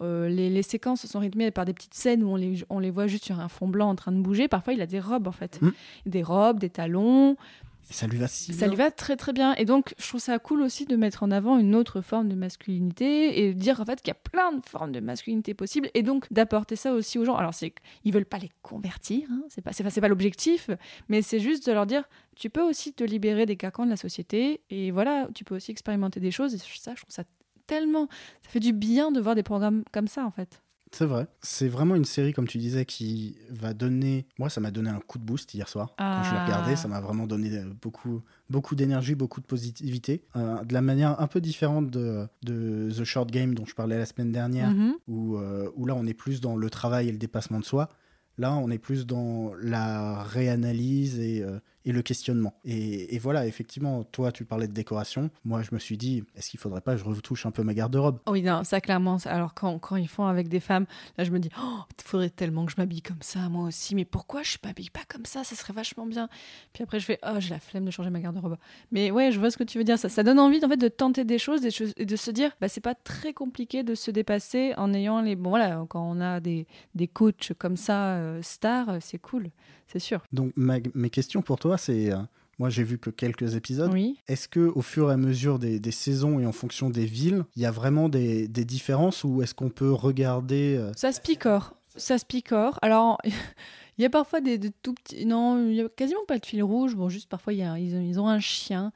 euh, 0.01 0.27
les, 0.29 0.49
les 0.49 0.63
séquences 0.63 1.05
sont 1.05 1.19
rythmées 1.19 1.51
par 1.51 1.63
des 1.65 1.73
petites 1.73 1.93
scènes 1.93 2.23
où 2.23 2.29
on 2.29 2.35
les, 2.35 2.63
on 2.71 2.79
les 2.79 2.89
voit 2.89 3.05
juste 3.05 3.25
sur 3.25 3.39
un 3.39 3.47
fond 3.49 3.67
blanc 3.67 3.87
en 3.89 3.95
train 3.95 4.11
de 4.11 4.19
bouger. 4.19 4.47
Parfois, 4.47 4.73
il 4.73 4.81
a 4.81 4.87
des 4.87 4.99
robes, 4.99 5.27
en 5.27 5.31
fait. 5.31 5.61
Mm. 5.61 5.71
Des 6.07 6.23
robes, 6.23 6.59
des 6.59 6.71
talons. 6.71 7.35
Ça 7.89 8.07
lui 8.07 8.17
va 8.17 8.27
si 8.27 8.53
Ça 8.53 8.59
bien. 8.59 8.67
lui 8.69 8.75
va 8.77 8.91
très 8.91 9.17
très 9.17 9.33
bien. 9.33 9.53
Et 9.55 9.65
donc, 9.65 9.93
je 9.97 10.07
trouve 10.07 10.21
ça 10.21 10.39
cool 10.39 10.61
aussi 10.61 10.85
de 10.85 10.95
mettre 10.95 11.23
en 11.23 11.31
avant 11.31 11.57
une 11.57 11.75
autre 11.75 12.01
forme 12.01 12.29
de 12.29 12.35
masculinité 12.35 13.43
et 13.43 13.53
de 13.53 13.59
dire 13.59 13.81
en 13.81 13.85
fait 13.85 14.01
qu'il 14.01 14.07
y 14.09 14.11
a 14.11 14.29
plein 14.31 14.53
de 14.53 14.65
formes 14.65 14.91
de 14.91 14.99
masculinité 14.99 15.53
possibles 15.53 15.89
et 15.93 16.03
donc 16.03 16.31
d'apporter 16.31 16.75
ça 16.75 16.93
aussi 16.93 17.19
aux 17.19 17.25
gens. 17.25 17.35
Alors, 17.35 17.53
c'est 17.53 17.73
qu'ils 18.01 18.13
veulent 18.13 18.25
pas 18.25 18.37
les 18.37 18.51
convertir, 18.61 19.27
hein, 19.31 19.43
c'est 19.49 19.61
pas, 19.61 19.73
c'est 19.73 19.83
pas, 19.83 19.91
pas 19.91 20.07
l'objectif, 20.07 20.69
mais 21.09 21.21
c'est 21.21 21.39
juste 21.39 21.67
de 21.67 21.71
leur 21.73 21.85
dire 21.85 22.03
tu 22.35 22.49
peux 22.49 22.61
aussi 22.61 22.93
te 22.93 23.03
libérer 23.03 23.45
des 23.45 23.57
carcans 23.57 23.85
de 23.85 23.89
la 23.89 23.97
société 23.97 24.61
et 24.69 24.91
voilà, 24.91 25.27
tu 25.35 25.43
peux 25.43 25.55
aussi 25.55 25.71
expérimenter 25.71 26.19
des 26.19 26.31
choses. 26.31 26.53
Et 26.55 26.57
ça, 26.57 26.91
je 26.95 27.01
trouve 27.01 27.13
ça 27.13 27.23
tellement. 27.67 28.07
Ça 28.43 28.49
fait 28.49 28.59
du 28.59 28.73
bien 28.73 29.11
de 29.11 29.19
voir 29.19 29.35
des 29.35 29.43
programmes 29.43 29.83
comme 29.91 30.07
ça 30.07 30.25
en 30.25 30.31
fait. 30.31 30.61
C'est 30.93 31.05
vrai. 31.05 31.27
C'est 31.41 31.69
vraiment 31.69 31.95
une 31.95 32.03
série, 32.05 32.33
comme 32.33 32.47
tu 32.49 32.57
disais, 32.57 32.83
qui 32.85 33.37
va 33.49 33.73
donner. 33.73 34.25
Moi, 34.37 34.49
ça 34.49 34.59
m'a 34.59 34.71
donné 34.71 34.89
un 34.89 34.99
coup 34.99 35.19
de 35.19 35.23
boost 35.23 35.53
hier 35.53 35.69
soir. 35.69 35.93
Quand 35.97 36.23
je 36.23 36.31
l'ai 36.31 36.37
Ah. 36.37 36.45
regardé, 36.45 36.75
ça 36.75 36.89
m'a 36.89 36.99
vraiment 36.99 37.27
donné 37.27 37.49
euh, 37.57 37.63
beaucoup, 37.81 38.21
beaucoup 38.49 38.75
d'énergie, 38.75 39.15
beaucoup 39.15 39.39
de 39.39 39.45
positivité. 39.45 40.25
Euh, 40.35 40.61
de 40.65 40.73
la 40.73 40.81
manière 40.81 41.19
un 41.21 41.27
peu 41.27 41.39
différente 41.39 41.89
de, 41.89 42.27
de 42.43 42.89
The 42.91 43.05
Short 43.05 43.31
Game 43.31 43.55
dont 43.55 43.65
je 43.65 43.73
parlais 43.73 43.97
la 43.97 44.05
semaine 44.05 44.31
dernière, 44.33 44.71
Mhm. 44.71 44.95
où, 45.07 45.37
euh, 45.37 45.69
où 45.77 45.85
là, 45.85 45.95
on 45.95 46.05
est 46.05 46.13
plus 46.13 46.41
dans 46.41 46.57
le 46.57 46.69
travail 46.69 47.07
et 47.07 47.11
le 47.13 47.17
dépassement 47.17 47.59
de 47.59 47.65
soi. 47.65 47.89
Là, 48.37 48.53
on 48.55 48.69
est 48.69 48.77
plus 48.79 49.05
dans 49.05 49.53
la 49.61 50.23
réanalyse 50.23 51.19
et, 51.19 51.41
euh, 51.41 51.59
et 51.85 51.91
le 51.91 52.01
questionnement. 52.01 52.53
Et, 52.65 53.15
et 53.15 53.19
voilà, 53.19 53.45
effectivement, 53.47 54.03
toi, 54.03 54.31
tu 54.31 54.45
parlais 54.45 54.67
de 54.67 54.73
décoration. 54.73 55.29
Moi, 55.45 55.61
je 55.63 55.69
me 55.73 55.79
suis 55.79 55.97
dit, 55.97 56.23
est-ce 56.35 56.49
qu'il 56.49 56.59
faudrait 56.59 56.81
pas 56.81 56.93
que 56.93 56.99
je 56.99 57.03
retouche 57.05 57.45
un 57.45 57.51
peu 57.51 57.63
ma 57.63 57.73
garde-robe? 57.73 58.19
Oh 58.25 58.31
Oui, 58.31 58.41
non, 58.43 58.63
ça 58.63 58.81
clairement. 58.81 59.17
Alors 59.25 59.53
quand, 59.53 59.79
quand 59.79 59.95
ils 59.95 60.07
font 60.07 60.25
avec 60.25 60.47
des 60.47 60.59
femmes, 60.59 60.85
là 61.17 61.23
je 61.23 61.31
me 61.31 61.39
dis, 61.39 61.49
oh, 61.61 61.79
il 61.97 62.03
faudrait 62.03 62.29
tellement 62.29 62.65
que 62.65 62.71
je 62.71 62.77
m'habille 62.77 63.01
comme 63.01 63.21
ça, 63.21 63.49
moi 63.49 63.67
aussi. 63.67 63.95
Mais 63.95 64.05
pourquoi 64.05 64.43
je 64.43 64.57
m'habille 64.63 64.89
pas 64.89 65.01
comme 65.07 65.25
ça? 65.25 65.43
Ça 65.43 65.55
serait 65.55 65.73
vachement 65.73 66.05
bien. 66.05 66.29
Puis 66.73 66.83
après 66.83 66.99
je 66.99 67.05
fais, 67.05 67.19
oh, 67.25 67.35
j'ai 67.39 67.49
la 67.49 67.59
flemme 67.59 67.85
de 67.85 67.91
changer 67.91 68.09
ma 68.09 68.19
garde-robe. 68.19 68.57
Mais 68.91 69.11
ouais, 69.11 69.31
je 69.31 69.39
vois 69.39 69.49
ce 69.51 69.57
que 69.57 69.63
tu 69.63 69.77
veux 69.77 69.83
dire. 69.83 69.97
Ça, 69.97 70.09
ça 70.09 70.23
donne 70.23 70.39
envie 70.39 70.63
en 70.63 70.69
fait 70.69 70.77
de 70.77 70.87
tenter 70.87 71.23
des 71.23 71.39
choses, 71.39 71.61
des 71.61 71.71
choses 71.71 71.93
et 71.97 72.05
de 72.05 72.15
se 72.15 72.31
dire, 72.31 72.51
bah 72.61 72.67
c'est 72.67 72.81
pas 72.81 72.95
très 72.95 73.33
compliqué 73.33 73.83
de 73.83 73.95
se 73.95 74.11
dépasser 74.11 74.73
en 74.77 74.93
ayant 74.93 75.21
les. 75.21 75.35
Bon 75.35 75.49
voilà, 75.49 75.85
quand 75.89 76.01
on 76.09 76.21
a 76.21 76.39
des, 76.39 76.67
des 76.95 77.07
coachs 77.07 77.53
comme 77.57 77.77
ça, 77.77 78.15
euh, 78.15 78.41
stars, 78.41 78.89
euh, 78.89 78.97
c'est 79.01 79.17
cool, 79.17 79.49
c'est 79.87 79.99
sûr. 79.99 80.21
Donc, 80.31 80.51
ma- 80.55 80.77
mes 80.93 81.09
questions 81.09 81.41
pour 81.41 81.57
toi, 81.59 81.70
c'est. 81.77 82.11
euh, 82.11 82.17
moi, 82.59 82.69
j'ai 82.69 82.83
vu 82.83 82.99
que 82.99 83.09
quelques 83.09 83.55
épisodes. 83.55 83.91
Oui. 83.91 84.17
Est-ce 84.27 84.47
que 84.47 84.59
au 84.59 84.81
fur 84.81 85.09
et 85.09 85.13
à 85.13 85.17
mesure 85.17 85.57
des, 85.57 85.79
des 85.79 85.91
saisons 85.91 86.39
et 86.39 86.45
en 86.45 86.51
fonction 86.51 86.89
des 86.91 87.05
villes, 87.05 87.43
il 87.55 87.61
y 87.63 87.65
a 87.65 87.71
vraiment 87.71 88.07
des, 88.07 88.47
des 88.47 88.65
différences 88.65 89.23
ou 89.23 89.41
est-ce 89.41 89.55
qu'on 89.55 89.69
peut 89.69 89.91
regarder 89.91 90.75
euh, 90.77 90.91
Ça 90.95 91.11
se 91.11 91.19
picore. 91.19 91.73
Ça 91.95 92.17
se 92.19 92.25
picore. 92.25 92.77
Alors, 92.83 93.17
il 93.97 94.01
y 94.03 94.05
a 94.05 94.09
parfois 94.11 94.41
des, 94.41 94.57
des 94.59 94.69
tout 94.83 94.93
petits. 94.93 95.25
Non, 95.25 95.67
il 95.67 95.73
y 95.73 95.81
a 95.81 95.89
quasiment 95.89 96.23
pas 96.27 96.37
de 96.37 96.45
fil 96.45 96.61
rouge. 96.61 96.95
Bon, 96.95 97.09
juste 97.09 97.29
parfois, 97.29 97.53
il 97.53 97.59
y 97.59 97.63
a, 97.63 97.79
ils, 97.79 97.95
ont, 97.95 98.01
ils 98.01 98.19
ont 98.19 98.27
un 98.27 98.39
chien. 98.39 98.91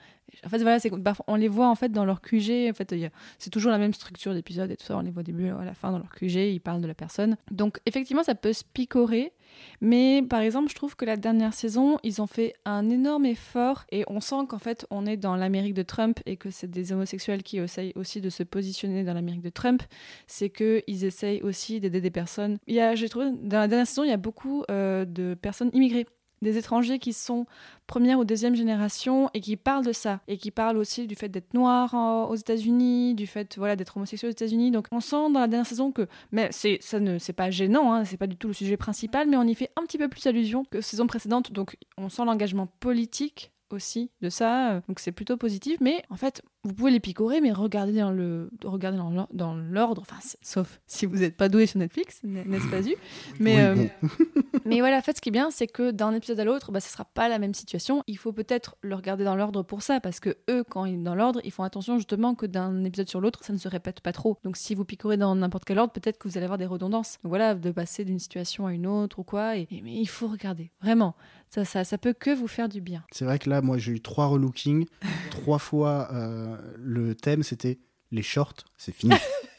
En 0.46 0.50
fait, 0.50 0.58
voilà, 0.60 0.80
c'est 0.80 0.92
on 1.28 1.36
les 1.36 1.48
voit 1.48 1.70
en 1.70 1.76
fait 1.76 1.90
dans 1.90 2.06
leur 2.06 2.22
QG. 2.22 2.70
En 2.70 2.74
fait, 2.74 2.94
c'est 3.40 3.50
toujours 3.50 3.72
la 3.72 3.78
même 3.80 3.94
structure 3.94 4.34
d'épisode 4.34 4.70
et 4.70 4.76
tout 4.76 4.86
ça. 4.86 4.96
On 4.98 5.02
les 5.02 5.10
voit 5.10 5.22
au 5.22 5.24
début, 5.24 5.48
à 5.48 5.64
la 5.66 5.74
fin 5.74 5.92
dans 5.92 5.98
leur 5.98 6.12
QG. 6.14 6.36
Ils 6.54 6.60
parlent 6.60 6.82
de 6.82 6.88
la 6.88 6.94
personne. 6.94 7.36
Donc, 7.50 7.80
effectivement, 7.88 8.22
ça 8.24 8.36
peut 8.36 8.54
se 8.54 8.64
picorer. 8.64 9.32
Mais 9.82 10.24
par 10.28 10.42
exemple, 10.42 10.70
je 10.70 10.76
trouve 10.76 10.96
que 10.96 11.06
la 11.06 11.18
dernière 11.18 11.54
saison, 11.54 11.98
ils 12.04 12.22
ont 12.22 12.28
fait 12.28 12.54
un 12.66 12.90
énorme 12.90 13.26
effort 13.26 13.86
et 13.92 14.04
on 14.08 14.20
sent 14.20 14.48
qu'en 14.50 14.60
fait, 14.60 14.86
on 14.90 15.06
est 15.06 15.18
dans 15.18 15.36
l'Amérique 15.36 15.74
de 15.74 15.84
Trump 15.84 16.20
et 16.26 16.38
que 16.38 16.50
c'est 16.50 16.70
des 16.70 16.92
homosexuels 16.92 17.44
qui 17.44 17.58
essayent 17.58 17.94
aussi 17.96 18.22
de 18.22 18.30
se 18.30 18.44
positionner 18.44 19.04
dans 19.04 19.14
l'Amérique 19.14 19.42
de 19.42 19.50
Trump. 19.50 19.84
C'est 20.28 20.50
qu'ils 20.50 21.06
essayent 21.06 21.42
aussi 21.42 21.80
d'aider 21.80 22.02
des 22.02 22.12
personnes. 22.12 22.58
J'ai 22.68 23.10
trouvé, 23.10 23.32
dans 23.42 23.60
la 23.60 23.68
dernière 23.68 23.88
saison, 23.88 24.04
il 24.04 24.10
y 24.10 24.14
a 24.14 24.18
beaucoup 24.18 24.64
euh, 24.72 25.06
de 25.06 25.36
personnes 25.36 25.70
immigrées. 25.74 26.06
Des 26.42 26.58
étrangers 26.58 27.00
qui 27.00 27.14
sont 27.14 27.46
première 27.88 28.20
ou 28.20 28.26
deuxième 28.26 28.56
génération 28.56 29.30
et 29.34 29.42
qui 29.42 29.56
parlent 29.56 29.86
de 29.86 29.94
ça 29.94 30.20
et 30.28 30.38
qui 30.38 30.52
parlent 30.52 30.78
aussi 30.78 31.08
du 31.08 31.16
fait 31.16 31.30
d'être 31.30 31.54
noir 31.54 31.94
aux 32.30 32.36
États-Unis, 32.36 33.16
du 33.16 33.28
fait 33.28 33.58
voilà 33.58 33.76
d'être 33.76 33.98
homosexuel 33.98 34.30
aux 34.30 34.32
États-Unis. 34.32 34.72
Donc 34.72 34.88
on 34.92 35.00
sent 35.00 35.32
dans 35.32 35.40
la 35.40 35.48
dernière 35.48 35.68
saison 35.68 35.92
que 35.92 36.08
mais 36.32 36.50
c'est 36.52 36.80
ça 36.82 37.00
ne 37.00 37.18
c'est 37.20 37.34
pas 37.34 37.52
gênant, 37.52 37.94
hein, 37.94 38.06
c'est 38.06 38.18
pas 38.18 38.28
du 38.28 38.36
tout 38.36 38.48
le 38.48 38.54
sujet 38.54 38.78
principal, 38.78 39.28
mais 39.28 39.38
on 39.38 39.44
y 39.44 39.56
fait 39.56 39.72
un 39.76 39.84
petit 39.84 39.98
peu 39.98 40.10
plus 40.10 40.26
allusion 40.28 40.66
que 40.66 40.82
saison 40.82 41.08
précédente. 41.08 41.52
Donc 41.52 41.78
on 41.98 42.10
sent 42.10 42.26
l'engagement 42.26 42.68
politique 42.80 43.52
aussi 43.72 44.12
de 44.22 44.30
ça, 44.30 44.72
euh, 44.72 44.82
donc 44.88 45.00
c'est 45.00 45.12
plutôt 45.12 45.38
positif. 45.38 45.78
Mais 45.82 46.04
en 46.10 46.16
fait, 46.16 46.42
vous 46.66 46.74
pouvez 46.74 46.92
les 46.92 47.00
picorer, 47.00 47.40
mais 47.42 47.52
regardez 47.52 47.94
dans 48.00 48.12
le, 48.12 48.50
regardez 48.64 48.98
dans 48.98 49.10
l'or- 49.12 49.30
dans 49.32 49.56
l'ordre, 49.56 50.02
enfin, 50.02 50.18
sauf 50.42 50.80
si 50.88 51.06
vous 51.06 51.18
n'êtes 51.18 51.38
pas 51.38 51.48
doué 51.48 51.68
sur 51.68 51.80
Netflix, 51.80 52.20
n'est-ce 52.24 52.68
pas 52.70 52.82
eu 52.82 52.96
Mais, 53.40 53.56
Oui, 53.56 53.62
euh, 53.62 53.76
bon. 54.02 54.10
mais 54.66 54.80
voilà, 54.80 54.98
en 54.98 55.02
fait, 55.02 55.16
ce 55.16 55.22
qui 55.22 55.30
est 55.30 55.32
bien, 55.32 55.52
c'est 55.52 55.68
que 55.68 55.92
d'un 55.92 56.12
épisode 56.14 56.40
à 56.40 56.44
l'autre, 56.44 56.72
bah, 56.72 56.80
ce 56.80 56.90
sera 56.92 57.06
pas 57.06 57.30
la 57.30 57.40
même 57.40 57.54
situation. 57.54 58.02
Il 58.08 58.18
faut 58.18 58.34
peut-être 58.34 58.76
le 58.82 58.96
regarder 58.96 59.24
dans 59.24 59.36
l'ordre 59.36 59.64
pour 59.64 59.82
ça, 59.84 60.00
parce 60.00 60.20
que 60.20 60.36
eux, 60.50 60.64
quand 60.68 60.86
ils 60.86 60.96
sont 60.98 61.04
dans 61.04 61.16
l'ordre, 61.16 61.40
ils 61.44 61.52
font 61.52 61.64
attention 61.64 61.98
justement 61.98 62.36
que 62.36 62.46
d'un 62.48 62.84
épisode 62.84 63.10
sur 63.10 63.22
l'autre, 63.22 63.44
ça 63.44 63.54
ne 63.54 63.58
se 63.60 63.68
répète 63.68 64.02
pas 64.02 64.12
trop. 64.12 64.40
Donc 64.44 64.58
si 64.58 64.74
vous 64.76 64.86
picorez 64.86 65.18
dans 65.18 65.36
n'importe 65.36 65.66
quel 65.66 65.78
ordre, 65.80 65.94
peut-être 65.94 66.18
que 66.18 66.28
vous 66.28 66.38
allez 66.38 66.46
avoir 66.46 66.58
des 66.58 66.66
redondances. 66.66 67.20
Donc 67.24 67.30
voilà, 67.30 67.54
de 67.56 67.72
passer 67.72 68.06
d'une 68.06 68.20
situation 68.20 68.66
à 68.66 68.74
une 68.74 68.88
autre 68.88 69.20
ou 69.20 69.24
quoi. 69.24 69.56
Et, 69.58 69.68
et- 69.70 69.82
mais 69.84 69.94
il 69.94 70.08
faut 70.08 70.28
regarder, 70.28 70.72
vraiment. 70.82 71.16
Ça, 71.48 71.64
ça, 71.64 71.84
ça 71.84 72.00
peut 72.00 72.14
que 72.14 72.32
vous 72.32 72.48
faire 72.48 72.68
du 72.68 72.82
bien. 72.82 73.04
C'est 73.12 73.24
vrai 73.24 73.38
que 73.38 73.50
là, 73.52 73.62
moi, 73.62 73.78
j'ai 73.78 73.92
eu 73.92 74.02
trois 74.02 74.26
relookings. 74.26 74.88
trois 75.30 75.60
fois, 75.60 76.10
euh, 76.12 76.55
le 76.78 77.16
thème, 77.16 77.44
c'était 77.44 77.80
les 78.12 78.24
shorts, 78.24 78.66
c'est 78.78 78.94
fini. 78.94 79.14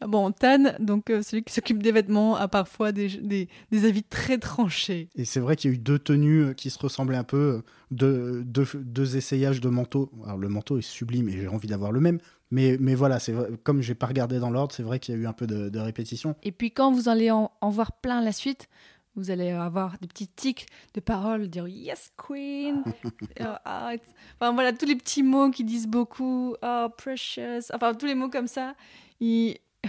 Ah 0.00 0.06
Bon, 0.06 0.32
Tan, 0.32 0.74
donc 0.80 1.10
euh, 1.10 1.22
celui 1.22 1.44
qui 1.44 1.52
s'occupe 1.52 1.82
des 1.82 1.92
vêtements, 1.92 2.36
a 2.36 2.48
parfois 2.48 2.92
des, 2.92 3.08
des, 3.08 3.48
des 3.70 3.84
avis 3.84 4.02
très 4.02 4.38
tranchés. 4.38 5.08
Et 5.14 5.24
c'est 5.24 5.40
vrai 5.40 5.56
qu'il 5.56 5.70
y 5.70 5.74
a 5.74 5.76
eu 5.76 5.78
deux 5.78 5.98
tenues 5.98 6.44
euh, 6.44 6.52
qui 6.54 6.70
se 6.70 6.78
ressemblaient 6.78 7.16
un 7.16 7.24
peu, 7.24 7.36
euh, 7.36 7.62
deux, 7.90 8.42
deux, 8.44 8.66
deux 8.74 9.16
essayages 9.16 9.60
de 9.60 9.68
manteau. 9.68 10.10
Alors 10.24 10.38
le 10.38 10.48
manteau 10.48 10.78
est 10.78 10.82
sublime 10.82 11.28
et 11.28 11.32
j'ai 11.32 11.48
envie 11.48 11.68
d'avoir 11.68 11.92
le 11.92 12.00
même. 12.00 12.18
Mais, 12.50 12.76
mais 12.78 12.94
voilà, 12.94 13.18
c'est 13.18 13.34
comme 13.62 13.82
j'ai 13.82 13.94
pas 13.94 14.06
regardé 14.06 14.38
dans 14.38 14.50
l'ordre, 14.50 14.74
c'est 14.74 14.82
vrai 14.82 14.98
qu'il 15.00 15.14
y 15.14 15.18
a 15.18 15.20
eu 15.20 15.26
un 15.26 15.32
peu 15.32 15.46
de, 15.46 15.68
de 15.68 15.78
répétition. 15.80 16.36
Et 16.42 16.52
puis 16.52 16.70
quand 16.70 16.92
vous 16.92 17.08
allez 17.08 17.30
en, 17.30 17.50
en 17.60 17.70
voir 17.70 17.92
plein 17.92 18.22
la 18.22 18.32
suite, 18.32 18.68
vous 19.16 19.30
allez 19.30 19.50
avoir 19.50 19.96
des 20.00 20.08
petits 20.08 20.28
tics 20.28 20.66
de 20.94 21.00
paroles, 21.00 21.48
dire 21.48 21.68
yes 21.68 22.10
queen, 22.16 22.82
ah, 23.40 23.92
enfin 24.36 24.52
voilà 24.52 24.72
tous 24.72 24.86
les 24.86 24.96
petits 24.96 25.22
mots 25.22 25.50
qui 25.50 25.64
disent 25.64 25.86
beaucoup, 25.86 26.56
oh 26.62 26.88
precious, 26.96 27.70
enfin 27.72 27.94
tous 27.94 28.06
les 28.06 28.14
mots 28.14 28.30
comme 28.30 28.48
ça. 28.48 28.74
Il... 29.20 29.56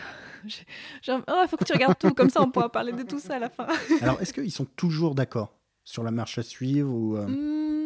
oh 1.08 1.48
faut 1.48 1.58
que 1.58 1.64
tu 1.64 1.74
regardes 1.74 1.98
tout, 1.98 2.14
comme 2.14 2.30
ça 2.30 2.42
on 2.42 2.52
pourra 2.52 2.72
parler 2.72 2.92
de 2.92 3.04
tout 3.04 3.20
ça 3.20 3.36
à 3.36 3.40
la 3.40 3.50
fin. 3.50 3.68
Alors 4.02 4.22
est-ce 4.22 4.34
qu'ils 4.34 4.52
sont 4.52 4.66
toujours 4.76 5.16
d'accord 5.16 5.56
sur 5.84 6.04
la 6.04 6.12
marche 6.12 6.38
à 6.38 6.44
suivre 6.44 6.92
ou 6.92 7.16
euh, 7.16 7.28
Hmm, 7.28 7.85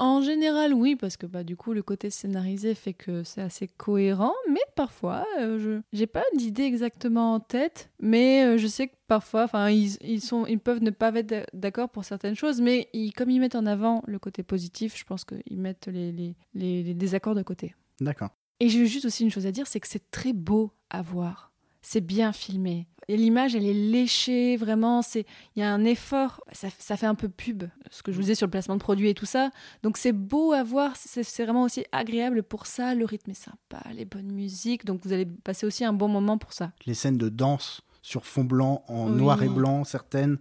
en 0.00 0.22
général, 0.22 0.74
oui, 0.74 0.96
parce 0.96 1.16
que 1.16 1.26
bah, 1.26 1.44
du 1.44 1.56
coup, 1.56 1.72
le 1.72 1.82
côté 1.82 2.10
scénarisé 2.10 2.74
fait 2.74 2.94
que 2.94 3.22
c'est 3.22 3.42
assez 3.42 3.68
cohérent, 3.68 4.32
mais 4.50 4.60
parfois, 4.74 5.26
euh, 5.38 5.58
je 5.58 5.80
j'ai 5.92 6.06
pas 6.06 6.24
d'idée 6.34 6.62
exactement 6.62 7.34
en 7.34 7.40
tête, 7.40 7.90
mais 8.00 8.44
euh, 8.44 8.58
je 8.58 8.66
sais 8.66 8.88
que 8.88 8.94
parfois, 9.06 9.44
enfin, 9.44 9.70
ils, 9.70 9.96
ils, 10.02 10.20
sont, 10.20 10.46
ils 10.46 10.58
peuvent 10.58 10.82
ne 10.82 10.90
pas 10.90 11.12
être 11.14 11.46
d'accord 11.52 11.90
pour 11.90 12.04
certaines 12.04 12.34
choses, 12.34 12.60
mais 12.60 12.88
ils, 12.92 13.12
comme 13.12 13.30
ils 13.30 13.40
mettent 13.40 13.56
en 13.56 13.66
avant 13.66 14.02
le 14.06 14.18
côté 14.18 14.42
positif, 14.42 14.96
je 14.98 15.04
pense 15.04 15.24
qu'ils 15.24 15.60
mettent 15.60 15.86
les, 15.86 16.12
les, 16.12 16.34
les, 16.54 16.82
les 16.82 16.94
désaccords 16.94 17.34
de 17.34 17.42
côté. 17.42 17.74
D'accord. 18.00 18.30
Et 18.58 18.68
j'ai 18.68 18.86
juste 18.86 19.04
aussi 19.04 19.24
une 19.24 19.30
chose 19.30 19.46
à 19.46 19.52
dire, 19.52 19.66
c'est 19.66 19.80
que 19.80 19.88
c'est 19.88 20.10
très 20.10 20.32
beau 20.32 20.72
à 20.90 21.02
voir. 21.02 21.49
C'est 21.82 22.00
bien 22.00 22.32
filmé. 22.32 22.86
Et 23.08 23.16
l'image, 23.16 23.56
elle 23.56 23.66
est 23.66 23.72
léchée, 23.74 24.56
vraiment. 24.56 25.02
C'est, 25.02 25.26
il 25.56 25.60
y 25.60 25.62
a 25.62 25.72
un 25.72 25.84
effort. 25.84 26.40
Ça, 26.52 26.68
ça 26.78 26.96
fait 26.96 27.06
un 27.06 27.14
peu 27.16 27.28
pub, 27.28 27.64
ce 27.90 28.02
que 28.02 28.12
je 28.12 28.16
vous 28.16 28.22
disais 28.22 28.34
sur 28.36 28.46
le 28.46 28.50
placement 28.50 28.76
de 28.76 28.80
produits 28.80 29.08
et 29.08 29.14
tout 29.14 29.26
ça. 29.26 29.50
Donc 29.82 29.96
c'est 29.96 30.12
beau 30.12 30.52
à 30.52 30.62
voir. 30.62 30.92
C'est, 30.96 31.22
vraiment 31.42 31.64
aussi 31.64 31.84
agréable 31.90 32.42
pour 32.42 32.66
ça. 32.66 32.94
Le 32.94 33.04
rythme 33.04 33.32
est 33.32 33.34
sympa, 33.34 33.82
les 33.94 34.04
bonnes 34.04 34.30
musiques. 34.30 34.84
Donc 34.84 35.04
vous 35.04 35.12
allez 35.12 35.26
passer 35.26 35.66
aussi 35.66 35.84
un 35.84 35.92
bon 35.92 36.08
moment 36.08 36.38
pour 36.38 36.52
ça. 36.52 36.72
Les 36.86 36.94
scènes 36.94 37.16
de 37.16 37.28
danse 37.28 37.82
sur 38.02 38.24
fond 38.26 38.44
blanc, 38.44 38.84
en 38.88 39.10
Oui. 39.10 39.16
noir 39.16 39.42
et 39.42 39.48
blanc, 39.48 39.84
certaines, 39.84 40.38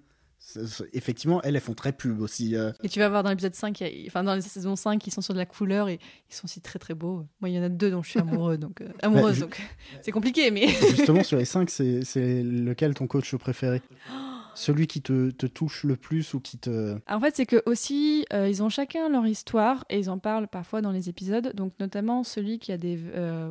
effectivement, 0.93 1.41
elles, 1.43 1.55
elles 1.55 1.62
font 1.62 1.74
très 1.74 1.91
pub 1.91 2.22
aussi. 2.22 2.55
euh. 2.55 2.72
Et 2.84 2.89
tu 2.89 3.00
vas 3.00 3.10
voir 3.10 3.24
dans 3.24 3.29
l'épisode 3.29 3.55
5, 3.55 3.79
il 3.81 3.88
y 4.01 4.03
a- 4.05 4.08
enfin 4.08 4.24
dans 4.24 4.36
la 4.36 4.41
saison 4.41 4.75
5, 4.75 5.05
ils 5.05 5.12
sont 5.12 5.22
sur 5.22 5.34
de 5.34 5.39
la 5.39 5.46
couleur 5.46 5.89
et 5.89 6.00
ils 6.29 6.34
sont 6.34 6.46
aussi 6.46 6.62
très 6.62 6.79
très 6.79 6.93
beaux. 6.96 7.25
Moi, 7.41 7.50
il 7.50 7.55
y 7.55 7.60
en 7.60 7.63
a 7.63 7.69
deux 7.69 7.91
dont 7.91 8.01
je 8.03 8.10
suis 8.12 8.19
amoureux, 8.19 8.58
donc, 8.58 8.81
euh, 8.81 8.88
amoureuse, 9.01 9.36
je- 9.36 9.41
donc 9.41 9.60
c'est 10.01 10.12
compliqué, 10.12 10.51
mais. 10.51 10.67
Justement, 10.89 11.24
sur 11.24 11.38
les 11.38 11.46
cinq, 11.46 11.69
c'est 11.69 12.03
c'est 12.03 12.41
lequel 12.43 12.93
ton 12.93 13.08
coach 13.08 13.36
préféré? 13.36 13.81
Celui 14.55 14.88
qui 14.88 15.01
te, 15.01 15.29
te 15.29 15.46
touche 15.46 15.84
le 15.86 15.96
plus 15.96 16.34
ou 16.34 16.41
qui 16.41 16.58
te... 16.58 16.98
En 17.08 17.22
fait, 17.22 17.34
c'est 17.36 17.46
que 17.46 17.61
aussi, 17.66 18.25
euh, 18.33 18.50
ils 18.50 18.61
ont 18.61 18.68
chacun 18.68 19.07
leur 19.07 19.25
histoire 19.25 19.85
et 19.90 20.00
ils 20.00 20.09
en 20.09 20.18
parlent 20.18 20.50
parfois 20.50 20.81
dans 20.81 20.92
les 20.92 21.07
épisodes. 21.07 21.53
Donc, 21.55 21.72
notamment 21.79 22.24
celui 22.25 22.59
qui 22.59 22.72
a 22.74 22.77
des. 22.77 23.00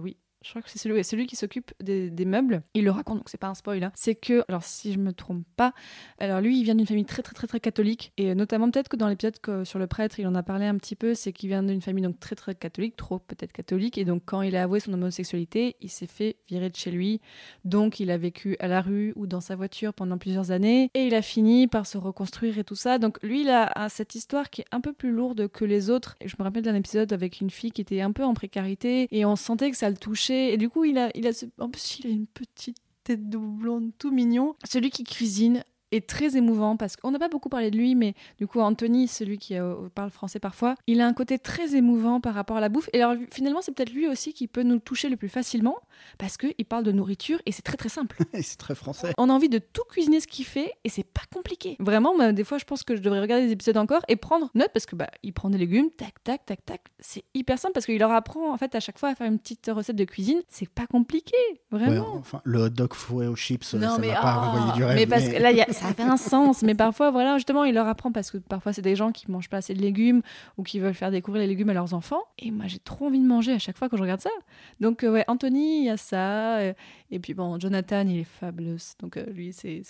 oui. 0.03 0.17
Je 0.43 0.51
crois 0.51 0.63
que 0.63 0.71
c'est 0.71 0.79
celui, 0.79 1.03
celui 1.03 1.27
qui 1.27 1.37
s'occupe 1.37 1.73
des, 1.81 2.11
meubles. 2.25 2.63
Il 2.75 2.85
le 2.85 2.91
raconte, 2.91 3.19
donc 3.19 3.29
c'est 3.29 3.39
pas 3.39 3.49
un 3.49 3.55
spoil. 3.55 3.83
hein. 3.83 3.93
C'est 3.95 4.15
que, 4.15 4.45
alors 4.49 4.63
si 4.63 4.93
je 4.93 4.99
me 4.99 5.13
trompe 5.13 5.45
pas, 5.57 5.73
alors 6.19 6.41
lui, 6.41 6.59
il 6.59 6.65
vient 6.65 6.75
d'une 6.75 6.87
famille 6.87 7.05
très 7.05 7.23
très 7.23 7.35
très 7.35 7.47
très 7.47 7.61
catholique 7.61 8.13
et 8.17 8.31
euh, 8.31 8.35
notamment 8.35 8.71
peut-être 8.71 8.89
que 8.89 8.97
dans 8.97 9.09
l'épisode 9.09 9.39
sur 9.65 9.79
le 9.79 9.87
prêtre, 9.87 10.21
il 10.21 10.27
en 10.27 10.35
a 10.35 10.43
parlé 10.43 10.67
un 10.67 10.77
petit 10.77 10.95
peu. 10.95 11.15
C'est 11.15 11.33
qu'il 11.33 11.49
vient 11.49 11.63
d'une 11.63 11.83
famille 11.83 12.05
donc 12.05 12.21
très 12.21 12.37
très 12.37 12.55
catholique, 12.55 12.97
trop 12.97 13.19
peut-être 13.19 13.53
catholique, 13.53 13.99
et 13.99 14.05
donc 14.05 14.23
quand 14.27 14.43
il 14.43 14.55
a 14.57 14.63
avoué 14.63 14.81
son 14.81 14.93
homosexualité, 14.93 15.77
il 15.81 15.91
s'est 15.91 16.07
fait 16.07 16.37
virer 16.49 16.71
de 16.71 16.77
chez 16.77 16.91
lui. 16.91 17.21
Donc 17.65 17.99
il 17.99 18.11
a 18.11 18.19
vécu 18.19 18.57
à 18.61 18.69
la 18.69 18.81
rue 18.81 19.13
ou 19.17 19.27
dans 19.27 19.41
sa 19.41 19.57
voiture 19.57 19.93
pendant 19.93 20.19
plusieurs 20.19 20.51
années 20.51 20.91
et 20.95 21.07
il 21.07 21.15
a 21.15 21.23
fini 21.23 21.67
par 21.67 21.87
se 21.87 21.99
reconstruire 21.99 22.59
et 22.59 22.65
tout 22.65 22.77
ça. 22.77 22.99
Donc 22.99 23.19
lui, 23.23 23.43
il 23.43 23.51
a 23.51 23.89
cette 23.89 24.15
histoire 24.15 24.51
qui 24.51 24.61
est 24.61 24.67
un 24.71 24.81
peu 24.81 24.93
plus 24.93 25.11
lourde 25.11 25.49
que 25.49 25.65
les 25.65 25.91
autres. 25.91 26.17
Et 26.21 26.29
je 26.29 26.37
me 26.39 26.45
rappelle 26.45 26.63
d'un 26.63 26.75
épisode 26.75 27.13
avec 27.13 27.41
une 27.41 27.51
fille 27.51 27.73
qui 27.73 27.81
était 27.81 28.01
un 28.01 28.13
peu 28.13 28.25
en 28.25 28.35
précarité 28.35 29.09
et 29.11 29.25
on 29.25 29.37
sentait 29.37 29.71
que 29.71 29.77
ça 29.77 29.91
le 29.91 29.97
touchait. 29.97 30.28
Et 30.31 30.57
du 30.57 30.69
coup, 30.69 30.85
il 30.85 30.99
a, 30.99 31.11
il 31.15 31.27
a 31.27 31.33
ce- 31.33 31.47
en 31.59 31.69
plus, 31.71 31.99
il 32.01 32.07
a 32.07 32.11
une 32.11 32.27
petite 32.27 32.79
tête 33.05 33.29
de 33.29 33.39
blonde 33.39 33.93
tout 33.99 34.11
mignon. 34.11 34.55
Celui 34.65 34.91
qui 34.91 35.05
cuisine 35.05 35.65
est 35.93 36.09
très 36.09 36.37
émouvant 36.37 36.77
parce 36.77 36.97
qu'on 36.97 37.11
n'a 37.11 37.19
pas 37.19 37.29
beaucoup 37.29 37.49
parlé 37.49 37.71
de 37.71 37.77
lui, 37.77 37.95
mais 37.95 38.15
du 38.39 38.47
coup, 38.47 38.61
Anthony, 38.61 39.09
celui 39.09 39.39
qui 39.39 39.57
euh, 39.57 39.75
parle 39.95 40.11
français 40.11 40.39
parfois, 40.39 40.75
il 40.87 41.01
a 41.01 41.07
un 41.07 41.13
côté 41.13 41.39
très 41.39 41.75
émouvant 41.77 42.21
par 42.21 42.35
rapport 42.35 42.57
à 42.57 42.61
la 42.61 42.69
bouffe. 42.69 42.89
Et 42.93 43.03
alors, 43.03 43.17
finalement, 43.33 43.61
c'est 43.63 43.73
peut-être 43.73 43.93
lui 43.93 44.07
aussi 44.09 44.33
qui 44.33 44.49
peut 44.49 44.63
nous 44.63 44.79
toucher 44.79 45.09
le 45.09 45.17
plus 45.17 45.29
facilement 45.29 45.77
parce 46.19 46.37
qu'il 46.37 46.65
parle 46.67 46.85
de 46.85 46.93
nourriture 46.93 47.41
et 47.47 47.53
c'est 47.53 47.63
très 47.63 47.77
très 47.77 47.89
simple. 47.89 48.19
c'est 48.43 48.59
très 48.59 48.75
français. 48.75 49.13
On 49.19 49.31
a 49.31 49.33
envie 49.33 49.49
de 49.49 49.59
tout 49.59 49.83
cuisiner 49.89 50.21
ce 50.21 50.27
qu'il 50.27 50.45
fait 50.45 50.73
et 50.85 50.89
c'est 50.89 51.05
pas 51.05 51.23
compliqué. 51.33 51.77
Vraiment, 51.81 52.15
moi, 52.17 52.33
des 52.33 52.45
fois, 52.45 52.59
je 52.59 52.65
pense 52.65 52.83
que 52.83 52.95
je 52.97 53.01
devrais 53.03 53.21
regarder 53.21 53.47
des 53.47 53.53
épisodes 53.53 53.77
encore 53.77 54.03
et 54.09 54.17
prendre 54.17 54.51
note 54.55 54.71
parce 54.73 54.87
que 54.87 54.97
bah, 54.97 55.09
il 55.23 55.33
prend 55.33 55.51
des 55.51 55.59
légumes, 55.59 55.91
tac, 55.97 56.23
tac, 56.25 56.45
tac, 56.47 56.65
tac. 56.65 56.83
C'est 57.01 57.25
hyper 57.35 57.59
simple 57.59 57.73
parce 57.75 57.87
qu'il 57.87 57.99
leur 57.99 58.13
apprend 58.13 58.53
en 58.53 58.57
fait 58.57 58.75
à 58.75 58.81
chaque 58.81 58.99
fois 58.99 59.09
à 59.11 59.15
faire 59.15 59.27
une 59.27 59.39
petite 59.39 59.71
recette 59.73 59.97
de 59.97 60.05
cuisine. 60.05 60.41
C'est 60.49 60.69
pas 60.69 60.87
compliqué, 60.87 61.35
Ouais, 61.73 61.79
vraiment. 61.79 62.15
enfin, 62.17 62.41
le 62.45 62.61
hot 62.65 62.69
dog 62.71 62.93
fourré 62.95 63.27
aux 63.27 63.37
chips, 63.37 63.65
ça 63.65 63.77
m'a 63.79 63.99
mais 63.99 64.13
pas 64.13 64.33
renvoyé 64.35 64.73
du 64.75 64.85
rêve. 64.85 64.97
mais 64.97 65.07
parce 65.07 65.25
que 65.29 65.37
là, 65.41 65.51
il 65.51 65.57
y 65.57 65.61
a- 65.63 65.67
ça 65.79 65.95
fait 65.95 66.03
un 66.03 66.17
sens. 66.17 66.63
Mais 66.63 66.75
parfois, 66.75 67.11
voilà, 67.11 67.37
justement, 67.37 67.65
il 67.65 67.75
leur 67.75 67.87
apprend 67.89 68.13
parce 68.13 68.31
que 68.31 68.39
parfois, 68.39 68.73
c'est 68.73 68.83
des 68.83 68.97
gens 68.97 69.13
qui 69.13 69.31
mangent 69.31 69.49
pas 69.49 69.59
assez 69.59 69.75
de 69.75 69.81
légumes 69.81 70.23
ou 70.57 70.63
qui 70.63 70.79
veulent 70.81 70.95
faire 70.95 71.11
découvrir 71.11 71.43
les 71.43 71.49
légumes 71.49 71.71
à 71.71 71.75
leurs 71.75 71.95
enfants. 71.95 72.23
Et 72.39 72.51
moi, 72.51 72.67
j'ai 72.69 72.79
trop 72.79 73.07
envie 73.07 73.21
de 73.21 73.27
manger 73.27 73.53
à 73.53 73.59
chaque 73.59 73.77
fois 73.79 73.89
quand 73.89 73.97
je 73.97 74.03
regarde 74.03 74.21
ça. 74.21 74.31
Donc, 74.81 75.05
euh, 75.05 75.13
ouais, 75.13 75.25
Anthony, 75.29 75.81
il 75.81 75.85
y 75.87 75.91
a 75.91 75.97
ça. 75.97 76.59
euh, 76.59 76.73
et 77.11 77.19
puis, 77.19 77.35
bon, 77.35 77.59
Jonathan, 77.59 78.07
il 78.09 78.19
est 78.21 78.25
fabuleux. 78.25 78.77
Donc, 79.01 79.17
euh, 79.17 79.25
lui, 79.33 79.53
c'est. 79.53 79.83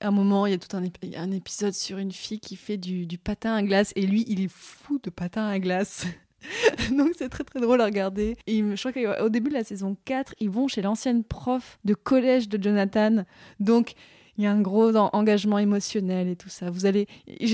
un 0.00 0.10
moment, 0.10 0.46
il 0.46 0.50
y 0.52 0.54
a 0.54 0.58
tout 0.58 0.76
un, 0.76 0.82
ép- 0.82 1.16
un 1.18 1.30
épisode 1.32 1.72
sur 1.74 1.98
une 1.98 2.12
fille 2.12 2.40
qui 2.40 2.56
fait 2.56 2.76
du, 2.76 3.06
du 3.06 3.18
patin 3.18 3.54
à 3.54 3.62
glace 3.62 3.92
et 3.96 4.06
lui, 4.06 4.24
il 4.28 4.42
est 4.42 4.50
fou 4.52 4.98
de 5.02 5.10
patin 5.10 5.46
à 5.48 5.58
glace. 5.58 6.06
Donc 6.96 7.12
c'est 7.16 7.28
très 7.30 7.42
très 7.44 7.60
drôle 7.60 7.80
à 7.80 7.86
regarder. 7.86 8.36
Et 8.46 8.58
je 8.76 8.88
crois 8.88 8.92
qu'au 8.92 9.28
début 9.30 9.48
de 9.48 9.54
la 9.54 9.64
saison 9.64 9.96
4, 10.04 10.34
ils 10.38 10.50
vont 10.50 10.68
chez 10.68 10.82
l'ancienne 10.82 11.24
prof 11.24 11.78
de 11.84 11.94
collège 11.94 12.48
de 12.48 12.62
Jonathan. 12.62 13.24
Donc 13.58 13.94
il 14.38 14.44
y 14.44 14.46
a 14.46 14.52
un 14.52 14.60
gros 14.60 14.94
en- 14.96 15.10
engagement 15.12 15.58
émotionnel 15.58 16.28
et 16.28 16.36
tout 16.36 16.48
ça. 16.48 16.70
Vous 16.70 16.86
allez, 16.86 17.06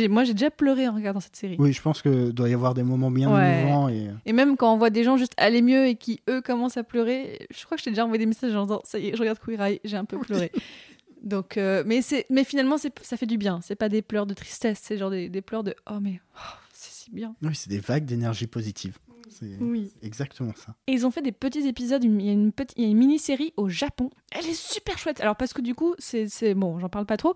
moi 0.08 0.24
j'ai 0.24 0.32
déjà 0.34 0.50
pleuré 0.50 0.88
en 0.88 0.94
regardant 0.94 1.20
cette 1.20 1.36
série. 1.36 1.56
Oui, 1.58 1.72
je 1.72 1.80
pense 1.82 2.02
que 2.02 2.30
doit 2.30 2.48
y 2.48 2.54
avoir 2.54 2.74
des 2.74 2.82
moments 2.82 3.10
bien 3.10 3.32
Ouais. 3.32 3.60
émouvants. 3.62 3.88
Et... 3.88 4.08
Et 4.26 4.32
même 4.32 4.56
quand 4.56 4.72
on 4.74 4.78
voit 4.78 4.90
des 4.90 5.04
gens 5.04 5.16
juste 5.16 5.34
aller 5.36 5.62
mieux 5.62 5.86
et 5.86 5.94
qui 5.94 6.20
eux 6.28 6.40
commencent 6.40 6.76
à 6.76 6.84
pleurer, 6.84 7.46
je 7.54 7.64
crois 7.64 7.76
que 7.76 7.80
je 7.80 7.84
t'ai 7.84 7.90
déjà 7.90 8.04
envoyé 8.04 8.18
des 8.18 8.26
messages 8.26 8.54
en 8.54 8.62
disant 8.64 8.80
ça 8.84 8.98
y 8.98 9.08
est, 9.08 9.14
je 9.16 9.20
regarde 9.20 9.38
Queer 9.38 9.78
j'ai 9.84 9.96
un 9.96 10.04
peu 10.04 10.18
pleuré. 10.18 10.50
Donc, 11.22 11.56
euh, 11.56 11.84
mais 11.86 12.02
c'est, 12.02 12.26
mais 12.30 12.42
finalement 12.42 12.78
c'est, 12.78 12.92
ça 13.02 13.16
fait 13.16 13.26
du 13.26 13.38
bien. 13.38 13.60
C'est 13.62 13.76
pas 13.76 13.88
des 13.88 14.02
pleurs 14.02 14.26
de 14.26 14.34
tristesse, 14.34 14.80
c'est 14.82 14.98
genre 14.98 15.10
des, 15.10 15.28
des 15.28 15.40
pleurs 15.42 15.62
de 15.62 15.74
oh 15.88 16.00
mais 16.00 16.20
oh, 16.36 16.40
c'est 16.72 16.90
si 17.04 17.10
bien. 17.12 17.36
Oui, 17.42 17.54
c'est 17.54 17.70
des 17.70 17.78
vagues 17.78 18.04
d'énergie 18.04 18.48
positive. 18.48 18.98
C'est 19.32 19.56
Oui. 19.60 19.92
exactement 20.02 20.52
ça. 20.54 20.74
Et 20.86 20.92
ils 20.92 21.06
ont 21.06 21.10
fait 21.10 21.22
des 21.22 21.32
petits 21.32 21.66
épisodes. 21.66 22.02
Il 22.04 22.20
y 22.22 22.28
a 22.28 22.32
une, 22.32 22.52
petite, 22.52 22.76
il 22.78 22.84
y 22.84 22.86
a 22.86 22.90
une 22.90 22.98
mini-série 22.98 23.52
au 23.56 23.68
Japon. 23.68 24.10
Elle 24.30 24.46
est 24.46 24.54
super 24.54 24.98
chouette. 24.98 25.20
Alors, 25.20 25.36
parce 25.36 25.52
que 25.52 25.60
du 25.62 25.74
coup, 25.74 25.94
c'est. 25.98 26.28
c'est- 26.28 26.54
Bon, 26.54 26.78
j'en 26.78 26.88
parle 26.88 27.06
pas 27.06 27.16
trop. 27.16 27.34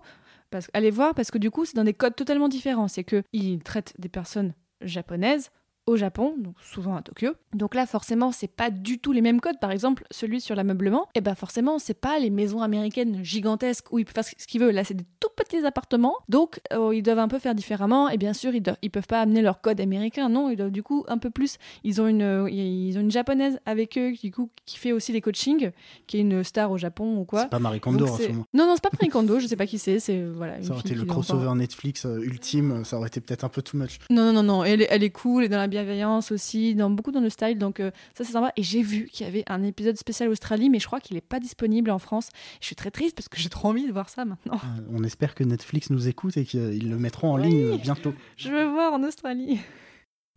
Parce, 0.49 0.69
allez 0.73 0.91
voir, 0.91 1.13
parce 1.13 1.29
que 1.31 1.37
du 1.37 1.51
coup, 1.51 1.65
c'est 1.65 1.75
dans 1.75 1.83
des 1.83 1.93
codes 1.93 2.15
totalement 2.15 2.47
différents. 2.47 2.87
C'est 2.87 3.03
qu'ils 3.03 3.61
traitent 3.63 3.93
des 3.99 4.09
personnes 4.09 4.53
japonaises 4.81 5.49
au 5.87 5.95
Japon, 5.95 6.35
donc 6.37 6.53
souvent 6.61 6.95
à 6.95 7.01
Tokyo. 7.01 7.31
Donc 7.55 7.73
là, 7.73 7.85
forcément, 7.85 8.31
c'est 8.31 8.47
pas 8.53 8.69
du 8.69 8.99
tout 8.99 9.11
les 9.13 9.21
mêmes 9.21 9.41
codes. 9.41 9.59
Par 9.59 9.71
exemple, 9.71 10.03
celui 10.11 10.41
sur 10.41 10.53
l'ameublement, 10.55 11.07
et 11.15 11.21
ben 11.21 11.33
forcément, 11.33 11.79
c'est 11.79 11.93
pas 11.99 12.19
les 12.19 12.29
maisons 12.29 12.61
américaines 12.61 13.23
gigantesques 13.23 13.91
où 13.91 13.97
il 13.99 14.05
peut 14.05 14.11
faire 14.13 14.23
ce 14.25 14.45
qu'il 14.47 14.61
veut. 14.61 14.71
Là, 14.71 14.83
c'est 14.83 14.93
des 14.93 15.05
tout 15.19 15.29
petits 15.35 15.65
appartements, 15.65 16.15
donc 16.29 16.59
euh, 16.73 16.93
ils 16.93 17.01
doivent 17.01 17.19
un 17.19 17.27
peu 17.27 17.39
faire 17.39 17.55
différemment. 17.55 18.09
Et 18.09 18.17
bien 18.17 18.33
sûr, 18.33 18.53
ils, 18.53 18.61
doivent- 18.61 18.77
ils 18.81 18.91
peuvent 18.91 19.07
pas 19.07 19.21
amener 19.21 19.41
leur 19.41 19.61
code 19.61 19.79
américain. 19.81 20.29
Non, 20.29 20.49
ils 20.49 20.57
doivent 20.57 20.71
du 20.71 20.83
coup 20.83 21.05
un 21.07 21.17
peu 21.17 21.29
plus. 21.29 21.57
Ils 21.83 22.01
ont 22.01 22.07
une, 22.07 22.21
euh, 22.21 22.49
ils 22.49 22.97
ont 22.97 23.01
une 23.01 23.11
japonaise 23.11 23.59
avec 23.65 23.97
eux 23.97 24.11
du 24.21 24.31
coup 24.31 24.49
qui 24.65 24.77
fait 24.77 24.91
aussi 24.91 25.11
les 25.13 25.21
coachings, 25.21 25.71
qui 26.05 26.17
est 26.17 26.21
une 26.21 26.43
star 26.43 26.69
au 26.71 26.77
Japon 26.77 27.17
ou 27.17 27.23
quoi. 27.25 27.43
C'est 27.43 27.49
pas 27.49 27.59
Marie 27.59 27.79
Kondo 27.79 27.99
Donc, 28.05 28.09
en 28.09 28.17
c'est- 28.17 28.23
ce 28.27 28.31
moment. 28.33 28.45
Non, 28.53 28.65
non, 28.67 28.73
c'est 28.75 28.83
pas 28.83 28.89
Marie 28.93 29.09
Kondo. 29.09 29.39
Je 29.39 29.47
sais 29.47 29.55
pas 29.55 29.65
qui 29.67 29.77
c'est. 29.79 29.99
C'est 29.99 30.21
voilà. 30.23 30.61
Ça 30.61 30.71
aurait 30.71 30.81
été 30.81 30.95
le 30.95 31.05
crossover 31.05 31.53
Netflix 31.55 32.05
euh, 32.05 32.19
ultime, 32.19 32.83
ça 32.83 32.97
aurait 32.97 33.07
été 33.07 33.21
peut-être 33.21 33.45
un 33.45 33.49
peu 33.49 33.61
too 33.61 33.77
much. 33.77 33.99
Non, 34.09 34.33
non, 34.33 34.33
non, 34.33 34.43
non. 34.43 34.63
Elle, 34.65 34.81
est- 34.81 34.87
elle 34.89 35.03
est 35.03 35.09
cool, 35.11 35.43
elle 35.43 35.45
est 35.45 35.49
dans 35.49 35.57
la 35.57 35.67
bienveillance 35.77 36.31
aussi, 36.31 36.73
dans 36.73 36.89
beaucoup 36.89 37.11
dans 37.11 37.19
le 37.19 37.29
style, 37.29 37.57
donc 37.59 37.79
euh, 37.79 37.91
ça 38.15 38.23
c'est 38.23 38.31
sympa. 38.31 38.51
Et 38.57 38.63
j'ai 38.63 38.81
vu 38.81 39.05
qu'il 39.05 39.25
y 39.25 39.29
avait 39.29 39.43
un 39.47 39.61
épisode 39.63 39.95
spécial 39.97 40.27
Australie, 40.29 40.69
mais 40.69 40.79
je 40.79 40.87
crois 40.87 40.99
qu'il 40.99 41.15
n'est 41.15 41.21
pas 41.21 41.39
disponible 41.39 41.91
en 41.91 41.99
France. 41.99 42.29
Je 42.61 42.65
suis 42.65 42.75
très 42.75 42.89
triste 42.89 43.15
parce 43.15 43.29
que 43.29 43.37
j'ai 43.37 43.49
trop 43.49 43.69
envie 43.69 43.85
de 43.85 43.91
voir 43.91 44.09
ça 44.09 44.25
maintenant. 44.25 44.55
Euh, 44.55 44.81
On 44.91 45.03
espère 45.03 45.35
que 45.35 45.43
Netflix 45.43 45.91
nous 45.91 46.07
écoute 46.07 46.35
et 46.37 46.45
qu'ils 46.45 46.89
le 46.89 46.97
mettront 46.97 47.31
en 47.31 47.37
ligne 47.37 47.77
bientôt. 47.77 48.13
Je 48.37 48.49
veux 48.49 48.65
voir 48.65 48.93
en 48.93 49.03
Australie. 49.03 49.59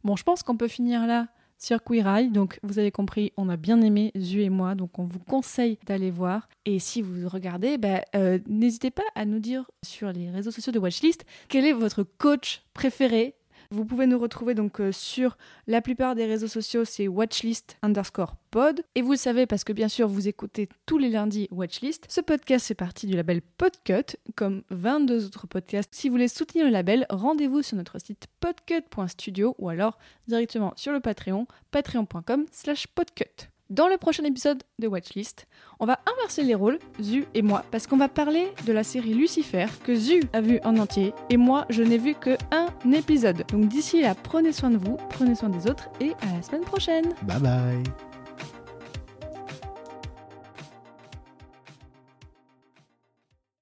Bon, 0.05 0.15
je 0.17 0.25
pense 0.25 0.43
qu'on 0.43 0.57
peut 0.57 0.69
finir 0.69 1.07
là 1.07 1.29
sur 1.59 1.83
Queer 1.83 2.07
Eye. 2.07 2.31
Donc, 2.31 2.59
vous 2.63 2.79
avez 2.79 2.91
compris, 2.91 3.33
on 3.37 3.49
a 3.49 3.57
bien 3.57 3.81
aimé 3.81 4.13
Zu 4.19 4.43
et 4.43 4.51
moi, 4.51 4.75
donc 4.75 4.99
on 4.99 5.05
vous 5.05 5.21
conseille 5.21 5.79
d'aller 5.87 6.11
voir. 6.11 6.49
Et 6.67 6.79
si 6.79 7.03
vous 7.03 7.29
regardez, 7.29 7.79
bah, 7.79 8.03
euh, 8.15 8.39
n'hésitez 8.47 8.91
pas 8.91 9.05
à 9.15 9.25
nous 9.25 9.39
dire 9.39 9.65
sur 9.83 10.13
les 10.13 10.31
réseaux 10.31 10.51
sociaux 10.51 10.73
de 10.73 10.79
Watchlist 10.79 11.25
quel 11.49 11.65
est 11.65 11.73
votre 11.73 12.03
coach 12.03 12.63
préféré. 12.75 13.37
Vous 13.73 13.85
pouvez 13.85 14.09
nous 14.09 14.19
retrouver 14.19 14.55
donc 14.55 14.81
euh, 14.81 14.91
sur 14.91 15.39
la 15.69 15.81
plupart 15.81 16.17
des 16.17 16.27
réseaux 16.27 16.49
sociaux, 16.49 16.85
c'est 16.85 17.07
watchlist 17.07 17.77
underscore 17.83 18.35
pod. 18.51 18.83
Et 18.97 19.03
vous 19.03 19.13
le 19.13 19.17
savez 19.17 19.47
parce 19.47 19.63
que 19.63 19.73
bien 19.73 19.89
sûr 19.89 20.09
vous 20.09 20.27
écoutez 20.27 20.69
tous 20.87 20.99
les 20.99 21.09
lundis 21.09 21.47
Watchlist. 21.53 22.07
Ce 22.09 22.21
podcast 22.21 22.67
fait 22.67 22.75
partie 22.75 23.07
du 23.07 23.15
label 23.15 23.43
Podcut, 23.43 24.17
comme 24.35 24.65
22 24.71 25.27
autres 25.27 25.47
podcasts. 25.47 25.95
Si 25.95 26.09
vous 26.09 26.15
voulez 26.15 26.27
soutenir 26.27 26.65
le 26.65 26.73
label, 26.73 27.07
rendez-vous 27.11 27.63
sur 27.63 27.77
notre 27.77 28.01
site 28.01 28.27
podcut.studio 28.41 29.55
ou 29.59 29.69
alors 29.69 29.99
directement 30.27 30.73
sur 30.75 30.93
le 30.93 30.99
Patreon, 30.99 31.47
patreon.com 31.71 32.47
slash 32.51 32.89
podcut. 32.89 33.51
Dans 33.71 33.87
le 33.87 33.99
prochain 33.99 34.25
épisode 34.25 34.65
de 34.81 34.89
Watchlist, 34.89 35.47
on 35.79 35.87
va 35.87 36.01
inverser 36.13 36.43
les 36.43 36.57
rôles, 36.57 36.81
Zu 37.01 37.25
et 37.35 37.43
moi, 37.43 37.65
parce 37.71 37.87
qu'on 37.87 37.97
va 37.97 38.09
parler 38.09 38.49
de 38.67 38.73
la 38.73 38.83
série 38.83 39.15
Lucifer 39.15 39.67
que 39.85 39.95
Zu 39.95 40.25
a 40.33 40.41
vu 40.41 40.59
en 40.65 40.77
entier 40.77 41.15
et 41.31 41.37
moi 41.37 41.67
je 41.71 41.85
n'ai 41.85 41.99
vu 41.99 42.15
que 42.15 42.37
un 42.51 42.67
épisode. 42.91 43.45
Donc 43.53 43.69
d'ici 43.69 44.03
là, 44.03 44.17
prenez 44.17 44.51
soin 44.51 44.71
de 44.71 44.77
vous, 44.77 44.97
prenez 45.11 45.37
soin 45.37 45.51
des 45.51 45.71
autres 45.71 45.89
et 46.01 46.15
à 46.21 46.37
la 46.37 46.43
semaine 46.43 46.65
prochaine. 46.65 47.15
Bye 47.23 47.39
bye 47.39 48.10